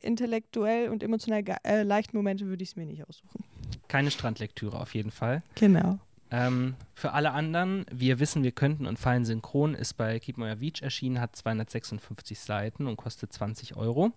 intellektuell 0.02 0.90
und 0.90 1.04
emotional 1.04 1.46
äh, 1.64 1.84
leichten 1.84 2.18
Momente 2.18 2.48
würde 2.48 2.64
ich 2.64 2.72
es 2.72 2.76
mir 2.76 2.86
nicht 2.86 3.08
aussuchen. 3.08 3.46
Keine 3.88 4.12
Strandlektüre 4.12 4.80
auf 4.80 4.94
jeden 4.94 5.12
Fall. 5.12 5.44
Genau. 5.56 6.00
Ähm, 6.30 6.76
für 6.94 7.14
alle 7.14 7.32
anderen, 7.32 7.86
wir 7.90 8.20
wissen, 8.20 8.44
wir 8.44 8.52
könnten 8.52 8.86
und 8.86 9.00
fallen 9.00 9.24
synchron, 9.24 9.74
ist 9.74 9.94
bei 9.94 10.20
Keep 10.20 10.38
My 10.38 10.56
Beach 10.56 10.82
erschienen, 10.82 11.22
hat 11.22 11.36
256 11.36 12.40
Seiten 12.40 12.88
und 12.88 12.98
kostet 12.98 13.32
20 13.32 13.78
Euro. 13.78 14.12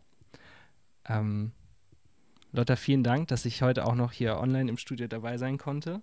Ähm, 1.08 1.52
Lotta, 2.52 2.74
vielen 2.74 3.04
Dank, 3.04 3.28
dass 3.28 3.44
ich 3.44 3.62
heute 3.62 3.86
auch 3.86 3.94
noch 3.94 4.10
hier 4.10 4.38
online 4.38 4.68
im 4.68 4.76
Studio 4.76 5.06
dabei 5.06 5.38
sein 5.38 5.56
konnte. 5.56 6.00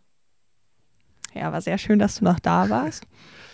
Ja, 1.34 1.51
war 1.51 1.62
sehr 1.62 1.77
schön, 1.77 1.99
dass 1.99 2.19
du 2.19 2.23
noch 2.23 2.39
da 2.39 2.69
warst. 2.69 3.06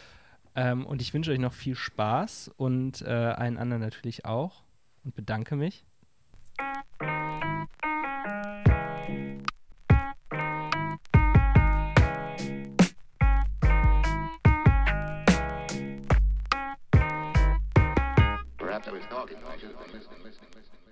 ähm, 0.55 0.85
und 0.85 1.01
ich 1.01 1.13
wünsche 1.13 1.31
euch 1.31 1.39
noch 1.39 1.53
viel 1.53 1.75
Spaß 1.75 2.51
und 2.55 3.01
äh, 3.01 3.09
allen 3.09 3.57
anderen 3.57 3.81
natürlich 3.81 4.25
auch 4.25 4.63
und 5.03 5.15
bedanke 5.15 5.55
mich. 5.55 5.85
listening, 19.63 19.93
listening, 19.93 20.23
listening, 20.23 20.49
listening. 20.55 20.82